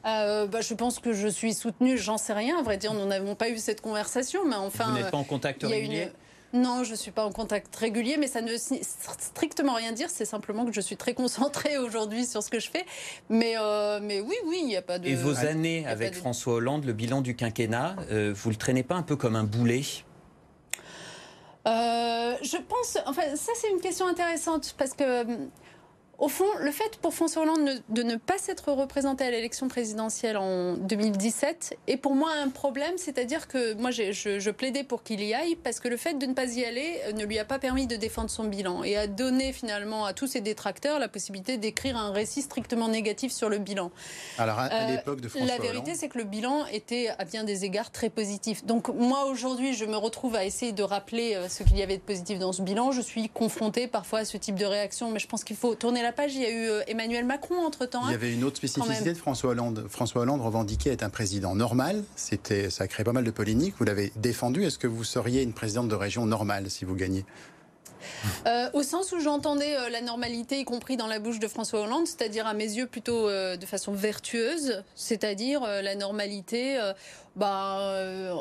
Euh, 0.06 0.46
bah, 0.46 0.60
je 0.60 0.74
pense 0.74 1.00
que 1.00 1.12
je 1.12 1.28
suis 1.28 1.54
soutenue, 1.54 1.98
j'en 1.98 2.18
sais 2.18 2.32
rien. 2.32 2.58
À 2.58 2.62
vrai 2.62 2.76
dire, 2.76 2.94
nous 2.94 3.06
n'avons 3.06 3.34
pas 3.34 3.50
eu 3.50 3.58
cette 3.58 3.80
conversation, 3.80 4.44
mais 4.46 4.56
enfin. 4.56 4.90
Vous 4.90 4.98
n'êtes 4.98 5.10
pas 5.10 5.16
en 5.16 5.24
contact 5.24 5.62
régulier? 5.64 6.08
Non, 6.54 6.82
je 6.82 6.92
ne 6.92 6.96
suis 6.96 7.10
pas 7.10 7.26
en 7.26 7.30
contact 7.30 7.76
régulier, 7.76 8.16
mais 8.16 8.26
ça 8.26 8.40
ne 8.40 8.50
veut 8.50 8.56
strictement 8.56 9.74
rien 9.74 9.92
dire. 9.92 10.08
C'est 10.08 10.24
simplement 10.24 10.64
que 10.64 10.72
je 10.72 10.80
suis 10.80 10.96
très 10.96 11.12
concentrée 11.12 11.76
aujourd'hui 11.84 12.24
sur 12.24 12.42
ce 12.42 12.48
que 12.48 12.58
je 12.58 12.70
fais. 12.70 12.86
Mais, 13.28 13.54
euh, 13.58 14.00
mais 14.02 14.20
oui, 14.20 14.34
oui, 14.46 14.60
il 14.62 14.66
n'y 14.66 14.76
a 14.76 14.82
pas 14.82 14.98
de. 14.98 15.08
Et 15.08 15.14
vos 15.14 15.44
années 15.44 15.86
avec 15.86 16.14
François 16.14 16.54
Hollande, 16.54 16.84
le 16.84 16.94
bilan 16.94 17.20
du 17.20 17.36
quinquennat, 17.36 17.96
euh, 18.10 18.32
vous 18.34 18.50
le 18.50 18.56
traînez 18.56 18.82
pas 18.82 18.94
un 18.94 19.02
peu 19.02 19.16
comme 19.16 19.36
un 19.36 19.44
boulet? 19.44 19.82
Je 21.66 22.56
pense. 22.56 22.96
Enfin, 23.04 23.34
ça, 23.34 23.52
c'est 23.56 23.68
une 23.68 23.80
question 23.80 24.06
intéressante 24.06 24.74
parce 24.78 24.94
que 24.94 25.26
au 26.18 26.28
fond, 26.28 26.46
le 26.60 26.72
fait 26.72 26.96
pour 27.00 27.14
François 27.14 27.42
Hollande 27.42 27.80
de 27.88 28.02
ne 28.02 28.16
pas 28.16 28.38
s'être 28.38 28.72
représenté 28.72 29.22
à 29.22 29.30
l'élection 29.30 29.68
présidentielle 29.68 30.36
en 30.36 30.74
2017 30.74 31.78
est 31.86 31.96
pour 31.96 32.16
moi 32.16 32.30
un 32.42 32.48
problème, 32.48 32.94
c'est-à-dire 32.96 33.46
que 33.46 33.74
moi 33.74 33.92
je, 33.92 34.10
je, 34.12 34.50
plaidais 34.50 34.82
pour 34.82 35.04
qu'il 35.04 35.22
y 35.22 35.32
aille 35.32 35.54
parce 35.54 35.78
que 35.78 35.86
le 35.86 35.96
fait 35.96 36.14
de 36.14 36.26
ne 36.26 36.34
pas 36.34 36.46
y 36.46 36.64
aller 36.64 37.00
ne 37.14 37.24
lui 37.24 37.38
a 37.38 37.44
pas 37.44 37.60
permis 37.60 37.86
de 37.86 37.94
défendre 37.94 38.30
son 38.30 38.44
bilan 38.44 38.82
et 38.82 38.96
a 38.96 39.06
donné 39.06 39.52
finalement 39.52 40.06
à 40.06 40.12
tous 40.12 40.26
ses 40.26 40.40
détracteurs 40.40 40.98
la 40.98 41.06
possibilité 41.06 41.56
d'écrire 41.56 41.96
un 41.96 42.10
récit 42.10 42.42
strictement 42.42 42.88
négatif 42.88 43.30
sur 43.30 43.48
le 43.48 43.58
bilan. 43.58 43.92
Alors 44.38 44.58
à, 44.58 44.72
euh, 44.72 44.96
l'époque 44.96 45.20
de 45.20 45.28
François 45.28 45.46
La 45.46 45.62
vérité, 45.62 45.94
c'est 45.94 46.08
que 46.08 46.18
le 46.18 46.24
bilan 46.24 46.66
était 46.72 47.10
à 47.16 47.24
bien 47.24 47.44
des 47.44 47.64
égards 47.64 47.92
très 47.92 48.10
positif. 48.10 48.64
Donc 48.64 48.88
moi 48.88 49.26
aujourd'hui, 49.26 49.74
je 49.74 49.84
me 49.84 49.96
retrouve 49.96 50.34
à 50.34 50.44
essayer 50.44 50.72
de 50.72 50.82
rappeler 50.82 51.36
euh, 51.36 51.48
ce 51.48 51.62
qu'il 51.62 51.78
y 51.78 51.82
avait 51.82 51.96
de 51.96 52.02
positif 52.02 52.40
dans 52.40 52.52
ce 52.52 52.62
bilan. 52.62 52.90
Je 52.90 53.02
suis 53.02 53.28
confrontée 53.28 53.86
parfois 53.86 54.20
à 54.20 54.24
ce 54.24 54.36
type 54.36 54.56
de 54.56 54.66
réaction, 54.66 55.12
mais 55.12 55.20
je 55.20 55.28
pense 55.28 55.44
qu'il 55.44 55.56
faut 55.56 55.76
tourner 55.76 56.02
la 56.02 56.07
page, 56.12 56.34
il 56.34 56.42
y 56.42 56.46
a 56.46 56.50
eu 56.50 56.68
euh, 56.68 56.82
Emmanuel 56.86 57.24
Macron 57.24 57.64
entre-temps. 57.64 58.02
Il 58.04 58.10
y 58.10 58.12
hein, 58.12 58.14
avait 58.14 58.32
une 58.32 58.44
autre 58.44 58.56
spécificité 58.56 59.12
de 59.12 59.18
François 59.18 59.50
Hollande. 59.50 59.86
François 59.88 60.22
Hollande 60.22 60.40
revendiquait 60.40 60.90
être 60.90 61.02
un 61.02 61.10
président 61.10 61.54
normal. 61.54 62.04
C'était, 62.16 62.70
ça 62.70 62.84
a 62.84 62.86
créé 62.88 63.04
pas 63.04 63.12
mal 63.12 63.24
de 63.24 63.30
polémiques. 63.30 63.74
Vous 63.78 63.84
l'avez 63.84 64.12
défendu. 64.16 64.64
Est-ce 64.64 64.78
que 64.78 64.86
vous 64.86 65.04
seriez 65.04 65.42
une 65.42 65.52
présidente 65.52 65.88
de 65.88 65.94
région 65.94 66.26
normale 66.26 66.70
si 66.70 66.84
vous 66.84 66.94
gagnez? 66.94 67.24
Euh, 68.46 68.70
au 68.74 68.82
sens 68.82 69.12
où 69.12 69.20
j'entendais 69.20 69.76
euh, 69.76 69.88
la 69.90 70.00
normalité, 70.00 70.60
y 70.60 70.64
compris 70.64 70.96
dans 70.96 71.08
la 71.08 71.18
bouche 71.18 71.40
de 71.40 71.48
François 71.48 71.80
Hollande, 71.80 72.06
c'est-à-dire 72.06 72.46
à 72.46 72.54
mes 72.54 72.64
yeux 72.64 72.86
plutôt 72.86 73.28
de 73.28 73.66
façon 73.66 73.92
vertueuse, 73.92 74.82
c'est-à-dire 74.94 75.60
la 75.62 75.94
normalité 75.94 76.78
bah, 77.38 77.78
euh, 77.80 78.34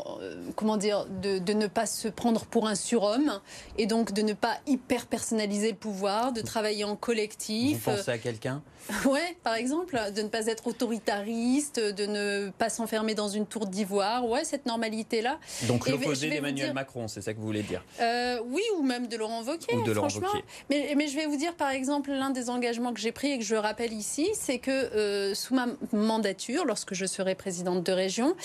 comment 0.55 0.77
dire, 0.77 1.05
de, 1.21 1.37
de, 1.37 1.53
ne 1.53 1.67
pas 1.67 1.85
se 1.85 2.07
prendre 2.07 2.45
pour 2.45 2.67
un 2.67 2.75
surhomme 2.75 3.39
et 3.77 3.85
donc 3.85 4.11
de 4.11 4.21
ne 4.21 4.33
pas 4.33 4.57
hyper 4.65 5.05
personnaliser 5.05 5.71
le 5.71 5.77
pouvoir, 5.77 6.33
de 6.33 6.41
travailler 6.41 6.83
en 6.83 6.95
collectif. 6.95 7.77
Vous 7.85 7.91
pensez 7.91 8.11
à 8.11 8.17
quelqu'un? 8.17 8.61
Ouais, 9.05 9.35
par 9.43 9.55
exemple, 9.55 9.99
de 10.15 10.21
ne 10.21 10.27
pas 10.27 10.47
être 10.47 10.67
autoritariste, 10.67 11.79
de 11.79 12.05
ne 12.05 12.49
pas 12.57 12.69
s'enfermer 12.69 13.15
dans 13.15 13.27
une 13.27 13.45
tour 13.45 13.67
d'ivoire. 13.67 14.25
Ouais, 14.25 14.43
cette 14.43 14.65
normalité-là. 14.65 15.39
Donc 15.67 15.87
l'opposé 15.87 16.29
d'Emmanuel 16.29 16.73
Macron, 16.73 17.07
c'est 17.07 17.21
ça 17.21 17.33
que 17.33 17.39
vous 17.39 17.45
voulez 17.45 17.63
dire? 17.63 17.83
Euh, 18.01 18.39
Oui, 18.45 18.61
ou 18.77 18.83
même 18.83 19.07
de 19.07 19.17
Laurent 19.17 19.43
Wauquiez, 19.43 19.75
ou 19.75 19.83
de 19.83 19.93
franchement. 19.93 20.27
Laurent 20.27 20.41
mais, 20.69 20.93
mais, 20.95 21.07
je 21.07 21.15
vais 21.15 21.25
vous 21.25 21.37
dire, 21.37 21.55
par 21.55 21.71
exemple, 21.71 22.11
l'un 22.11 22.29
des 22.29 22.49
engagements 22.49 22.93
que 22.93 22.99
j'ai 22.99 23.11
pris 23.11 23.31
et 23.31 23.37
que 23.37 23.43
je 23.43 23.55
rappelle 23.55 23.93
ici, 23.93 24.29
c'est 24.33 24.59
que 24.59 24.71
euh, 24.71 25.35
sous 25.35 25.53
ma 25.53 25.67
mandature, 25.93 26.65
lorsque 26.65 26.93
je 26.93 27.05
serai 27.05 27.35
présidente 27.35 27.83
de 27.83 27.91
région, 27.91 28.35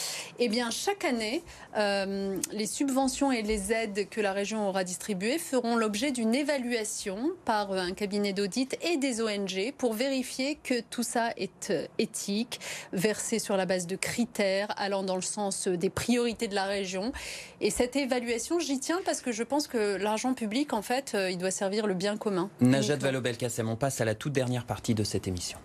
eh 0.44 0.48
bien, 0.48 0.70
chaque 0.72 1.04
année, 1.04 1.44
euh, 1.76 2.36
les 2.50 2.66
subventions 2.66 3.30
et 3.30 3.42
les 3.42 3.72
aides 3.72 4.08
que 4.08 4.20
la 4.20 4.32
région 4.32 4.68
aura 4.68 4.82
distribuées 4.82 5.38
feront 5.38 5.76
l'objet 5.76 6.10
d'une 6.10 6.34
évaluation 6.34 7.30
par 7.44 7.72
un 7.72 7.92
cabinet 7.92 8.32
d'audit 8.32 8.76
et 8.82 8.96
des 8.96 9.20
ONG 9.20 9.72
pour 9.78 9.94
vérifier 9.94 10.58
que 10.60 10.80
tout 10.80 11.04
ça 11.04 11.30
est 11.36 11.70
euh, 11.70 11.86
éthique, 11.98 12.58
versé 12.92 13.38
sur 13.38 13.56
la 13.56 13.66
base 13.66 13.86
de 13.86 13.94
critères 13.94 14.66
allant 14.76 15.04
dans 15.04 15.14
le 15.14 15.22
sens 15.22 15.68
des 15.68 15.90
priorités 15.90 16.48
de 16.48 16.56
la 16.56 16.64
région. 16.64 17.12
Et 17.60 17.70
cette 17.70 17.94
évaluation, 17.94 18.58
j'y 18.58 18.80
tiens 18.80 19.00
parce 19.04 19.20
que 19.20 19.30
je 19.30 19.44
pense 19.44 19.68
que 19.68 19.94
l'argent 19.94 20.34
public, 20.34 20.72
en 20.72 20.82
fait, 20.82 21.12
euh, 21.14 21.30
il 21.30 21.38
doit 21.38 21.52
servir 21.52 21.86
le 21.86 21.94
bien 21.94 22.16
commun. 22.16 22.50
Najat 22.60 22.96
Vallaud-Belkacem, 22.96 23.68
on 23.68 23.76
passe 23.76 24.00
à 24.00 24.04
la 24.04 24.16
toute 24.16 24.32
dernière 24.32 24.66
partie 24.66 24.94
de 24.94 25.04
cette 25.04 25.28
émission. 25.28 25.58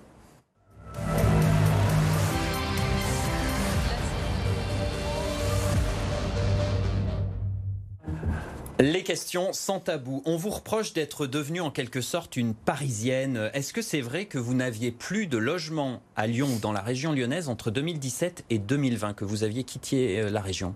Les 8.80 9.02
questions 9.02 9.54
sans 9.54 9.80
tabou. 9.80 10.22
On 10.26 10.38
vous 10.38 10.52
reproche 10.52 10.94
d'être 10.94 11.26
devenue 11.26 11.62
en 11.62 11.72
quelque 11.72 12.00
sorte 12.00 12.38
une 12.38 12.54
Parisienne. 12.54 13.50
Est-ce 13.56 13.74
que 13.74 13.82
c'est 13.82 14.02
vrai 14.02 14.26
que 14.26 14.38
vous 14.38 14.54
n'aviez 14.54 14.92
plus 14.92 15.26
de 15.26 15.40
logement 15.40 16.00
à 16.16 16.28
Lyon 16.28 16.48
ou 16.56 16.60
dans 16.60 16.72
la 16.72 16.82
région 16.82 17.12
lyonnaise 17.12 17.50
entre 17.50 17.72
2017 17.72 18.46
et 18.52 18.60
2020, 18.60 19.16
que 19.16 19.26
vous 19.26 19.44
aviez 19.44 19.63
quitté 19.63 20.20
euh, 20.20 20.30
la 20.30 20.42
région? 20.42 20.76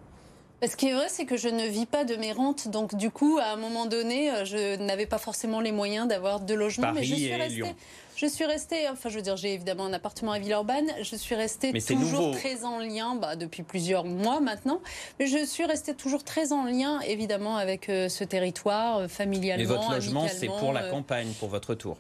Ce 0.68 0.76
qui 0.76 0.88
est 0.88 0.94
vrai, 0.94 1.10
c'est 1.10 1.26
que 1.26 1.38
je 1.38 1.48
ne 1.48 1.68
vis 1.68 1.86
pas 1.86 2.04
de 2.04 2.16
mes 2.16 2.32
rentes. 2.32 2.70
Donc, 2.70 2.96
du 2.96 3.12
coup, 3.12 3.38
à 3.40 3.52
un 3.52 3.56
moment 3.56 3.86
donné, 3.86 4.32
euh, 4.32 4.46
je 4.46 4.78
n'avais 4.78 5.06
pas 5.06 5.20
forcément 5.20 5.60
les 5.60 5.72
moyens 5.72 6.08
d'avoir 6.08 6.40
de 6.40 6.56
logement. 6.56 6.94
mais 6.94 7.04
je 7.04 7.14
suis 7.14 7.36
restée. 7.36 7.76
Je 8.22 8.28
suis 8.28 8.46
restée, 8.46 8.88
enfin 8.88 9.10
je 9.10 9.16
veux 9.16 9.24
dire, 9.24 9.36
j'ai 9.36 9.52
évidemment 9.52 9.86
un 9.86 9.94
appartement 9.94 10.32
à 10.32 10.38
Villeurbanne. 10.38 10.92
Je 11.02 11.16
suis 11.16 11.34
restée 11.34 11.74
toujours 11.82 12.30
très 12.30 12.66
en 12.66 12.78
lien, 12.78 13.16
bah, 13.16 13.36
depuis 13.36 13.64
plusieurs 13.64 14.06
mois 14.06 14.40
maintenant. 14.40 14.80
Mais 15.20 15.26
je 15.26 15.44
suis 15.44 15.66
restée 15.66 15.96
toujours 15.96 16.24
très 16.24 16.52
en 16.52 16.66
lien, 16.66 17.00
évidemment, 17.00 17.58
avec 17.58 17.90
euh, 17.90 18.10
ce 18.10 18.24
territoire, 18.24 19.00
euh, 19.00 19.08
familialement. 19.08 19.64
Mais 19.64 19.76
votre 19.76 19.92
logement, 19.92 20.28
c'est 20.28 20.46
pour 20.46 20.72
la 20.72 20.84
campagne, 20.84 21.30
pour 21.40 21.50
votre 21.50 21.74
tour 21.74 21.98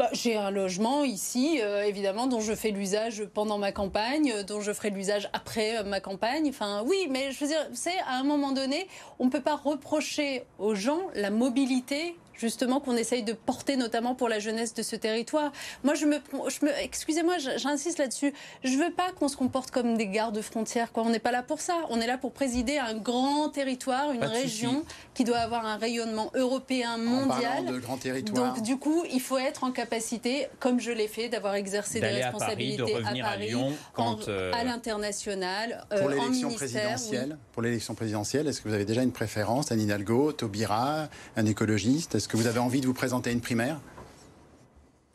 bah, 0.00 0.08
j'ai 0.14 0.34
un 0.34 0.50
logement 0.50 1.04
ici, 1.04 1.60
euh, 1.60 1.82
évidemment, 1.82 2.26
dont 2.26 2.40
je 2.40 2.54
fais 2.54 2.70
l'usage 2.70 3.22
pendant 3.34 3.58
ma 3.58 3.70
campagne, 3.70 4.32
euh, 4.34 4.42
dont 4.42 4.62
je 4.62 4.72
ferai 4.72 4.88
l'usage 4.88 5.28
après 5.34 5.76
euh, 5.76 5.84
ma 5.84 6.00
campagne. 6.00 6.48
Enfin, 6.48 6.82
oui, 6.86 7.06
mais 7.10 7.32
je 7.32 7.40
veux 7.40 7.48
dire, 7.48 7.68
c'est 7.74 7.98
à 8.06 8.14
un 8.14 8.22
moment 8.22 8.52
donné, 8.52 8.88
on 9.18 9.26
ne 9.26 9.30
peut 9.30 9.42
pas 9.42 9.56
reprocher 9.56 10.44
aux 10.58 10.74
gens 10.74 11.02
la 11.14 11.28
mobilité 11.28 12.16
justement 12.40 12.80
qu'on 12.80 12.96
essaye 12.96 13.22
de 13.22 13.32
porter 13.32 13.76
notamment 13.76 14.14
pour 14.14 14.28
la 14.28 14.38
jeunesse 14.38 14.74
de 14.74 14.82
ce 14.82 14.96
territoire. 14.96 15.52
Moi, 15.84 15.94
je 15.94 16.06
me, 16.06 16.16
je 16.48 16.64
me 16.64 16.70
excusez-moi, 16.82 17.36
j'insiste 17.38 17.98
là-dessus. 17.98 18.32
Je 18.64 18.76
veux 18.76 18.92
pas 18.92 19.12
qu'on 19.12 19.28
se 19.28 19.36
comporte 19.36 19.70
comme 19.70 19.96
des 19.96 20.08
gardes 20.08 20.40
frontières. 20.40 20.92
Quoi. 20.92 21.04
On 21.04 21.10
n'est 21.10 21.18
pas 21.18 21.32
là 21.32 21.42
pour 21.42 21.60
ça. 21.60 21.76
On 21.90 22.00
est 22.00 22.06
là 22.06 22.18
pour 22.18 22.32
présider 22.32 22.78
un 22.78 22.94
grand 22.94 23.48
territoire, 23.50 24.12
une 24.12 24.24
région 24.24 24.84
qui 25.14 25.24
doit 25.24 25.38
avoir 25.38 25.66
un 25.66 25.76
rayonnement 25.76 26.30
européen, 26.34 26.96
mondial. 26.96 27.66
de 27.66 27.78
grand 27.78 27.96
territoire. 27.96 28.54
Donc, 28.54 28.62
du 28.62 28.78
coup, 28.78 29.04
il 29.12 29.20
faut 29.20 29.38
être 29.38 29.64
en 29.64 29.72
capacité, 29.72 30.48
comme 30.58 30.80
je 30.80 30.90
l'ai 30.90 31.08
fait, 31.08 31.28
d'avoir 31.28 31.54
exercé 31.54 32.00
des 32.00 32.08
responsabilités 32.08 32.96
à 32.96 33.02
Paris, 33.02 33.20
à, 33.22 33.36
Lyon, 33.36 33.72
quand, 33.92 34.28
euh, 34.28 34.52
à 34.54 34.64
l'international, 34.64 35.84
euh, 35.92 36.00
pour 36.00 36.10
l'élection 36.10 36.50
présidentielle. 36.50 37.36
Pour 37.52 37.62
l'élection 37.62 37.94
présidentielle, 37.94 38.46
est-ce 38.48 38.60
que 38.60 38.68
vous 38.68 38.74
avez 38.74 38.84
déjà 38.84 39.02
une 39.02 39.12
préférence, 39.12 39.72
Anne 39.72 39.80
Hidalgo, 39.80 40.32
Taubira, 40.32 41.08
un 41.36 41.46
écologiste 41.46 42.18
que 42.30 42.36
vous 42.36 42.46
avez 42.46 42.60
envie 42.60 42.80
de 42.80 42.86
vous 42.86 42.94
présenter 42.94 43.30
à 43.30 43.32
une 43.32 43.40
primaire 43.40 43.80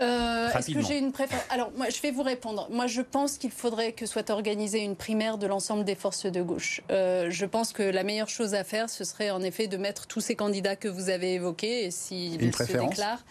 euh, 0.01 0.49
Est-ce 0.49 0.73
que 0.73 0.81
j'ai 0.81 0.97
une 0.97 1.11
préférence 1.11 1.45
Alors, 1.49 1.71
moi, 1.77 1.89
je 1.89 2.01
vais 2.01 2.11
vous 2.11 2.23
répondre. 2.23 2.67
Moi, 2.69 2.87
je 2.87 3.01
pense 3.01 3.37
qu'il 3.37 3.51
faudrait 3.51 3.93
que 3.93 4.05
soit 4.05 4.29
organisée 4.29 4.83
une 4.83 4.95
primaire 4.95 5.37
de 5.37 5.47
l'ensemble 5.47 5.85
des 5.85 5.95
forces 5.95 6.25
de 6.25 6.41
gauche. 6.41 6.81
Euh, 6.91 7.27
je 7.29 7.45
pense 7.45 7.71
que 7.71 7.83
la 7.83 8.03
meilleure 8.03 8.29
chose 8.29 8.53
à 8.53 8.63
faire, 8.63 8.89
ce 8.89 9.03
serait 9.05 9.31
en 9.31 9.41
effet 9.41 9.67
de 9.67 9.77
mettre 9.77 10.07
tous 10.07 10.19
ces 10.19 10.35
candidats 10.35 10.75
que 10.75 10.89
vous 10.89 11.09
avez 11.09 11.35
évoqués, 11.35 11.85
et 11.85 11.91
s'ils 11.91 12.53
se 12.53 12.77
déclarent 12.77 13.23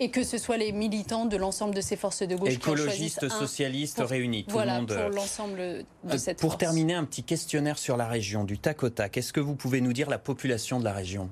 et 0.00 0.10
que 0.10 0.22
ce 0.22 0.38
soit 0.38 0.56
les 0.56 0.70
militants 0.70 1.26
de 1.26 1.36
l'ensemble 1.36 1.74
de 1.74 1.80
ces 1.80 1.96
forces 1.96 2.22
de 2.22 2.36
gauche 2.36 2.52
écologistes, 2.52 3.28
socialistes 3.28 4.00
réunis, 4.00 4.44
tout 4.44 4.56
le 4.56 4.64
monde. 4.64 4.94
Pour 4.94 5.10
l'ensemble 5.10 5.56
de 5.56 5.84
euh, 6.14 6.18
cette 6.18 6.38
Pour 6.38 6.56
terminer, 6.56 6.94
un 6.94 7.04
petit 7.04 7.24
questionnaire 7.24 7.78
sur 7.78 7.96
la 7.96 8.06
région, 8.06 8.44
du 8.44 8.58
tac 8.58 8.84
au 8.84 8.90
tac. 8.90 9.16
Est-ce 9.16 9.32
que 9.32 9.40
vous 9.40 9.56
pouvez 9.56 9.80
nous 9.80 9.92
dire 9.92 10.08
la 10.08 10.18
population 10.18 10.78
de 10.78 10.84
la 10.84 10.92
région? 10.92 11.28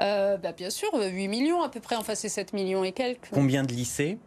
Euh, 0.00 0.36
bah, 0.36 0.52
Bien 0.52 0.70
sûr, 0.70 0.90
8 0.94 1.28
millions 1.28 1.62
à 1.62 1.68
peu 1.68 1.80
près, 1.80 1.96
enfin 1.96 2.14
c'est 2.14 2.28
7 2.28 2.52
millions 2.52 2.84
et 2.84 2.92
quelques. 2.92 3.28
Combien 3.32 3.62
de 3.62 3.72
lycées? 3.72 4.18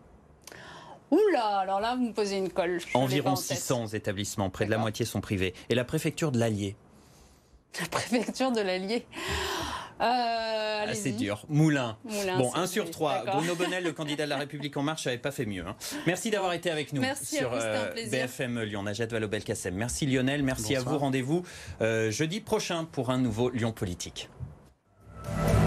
Oula, 1.12 1.60
alors 1.60 1.80
là, 1.80 1.96
vous 1.96 2.08
me 2.08 2.14
posez 2.14 2.38
une 2.38 2.50
colle. 2.50 2.80
Environ 2.94 3.36
600 3.36 3.88
établissements, 3.88 4.50
près 4.50 4.66
de 4.66 4.72
la 4.72 4.78
moitié 4.78 5.06
sont 5.06 5.22
privés. 5.22 5.54
Et 5.70 5.76
la 5.76 5.86
préfecture 5.86 6.32
de 6.32 6.40
l'Allier? 6.40 6.76
La 7.80 7.88
préfecture 7.88 8.52
de 8.52 8.62
l'Allier 8.62 9.06
euh, 10.02 10.94
c'est 10.94 11.12
dur. 11.12 11.46
Moulin. 11.48 11.98
bon, 12.38 12.54
1 12.54 12.68
sur 12.68 12.90
3. 12.90 13.24
Bruno 13.26 13.56
Bonnel, 13.56 13.84
le 13.84 13.94
candidat 13.94 14.26
de 14.26 14.30
la 14.30 14.38
République 14.38 14.76
En 14.78 14.84
Marche, 14.84 15.06
n'avait 15.06 15.18
pas 15.18 15.32
fait 15.32 15.46
mieux. 15.46 15.66
Hein. 15.66 15.76
Merci 16.06 16.32
d'avoir 16.32 16.54
été 16.54 16.70
avec 16.70 16.94
nous 16.94 17.04
sur 17.22 17.52
euh, 17.54 17.94
BFM 17.94 18.62
Lyon. 18.64 18.84
Najat 18.84 19.06
Vallaud-Belkacem. 19.08 19.74
Merci 19.74 20.06
Lionel, 20.06 20.44
merci 20.44 20.76
à 20.76 20.82
vous. 20.82 20.98
Rendez-vous 20.98 21.44
euh, 21.82 22.12
jeudi 22.12 22.42
prochain 22.42 22.86
pour 22.86 23.10
un 23.10 23.18
nouveau 23.18 23.50
Lyon 23.50 23.72
Politique. 23.72 24.30
Bye. 25.26 25.65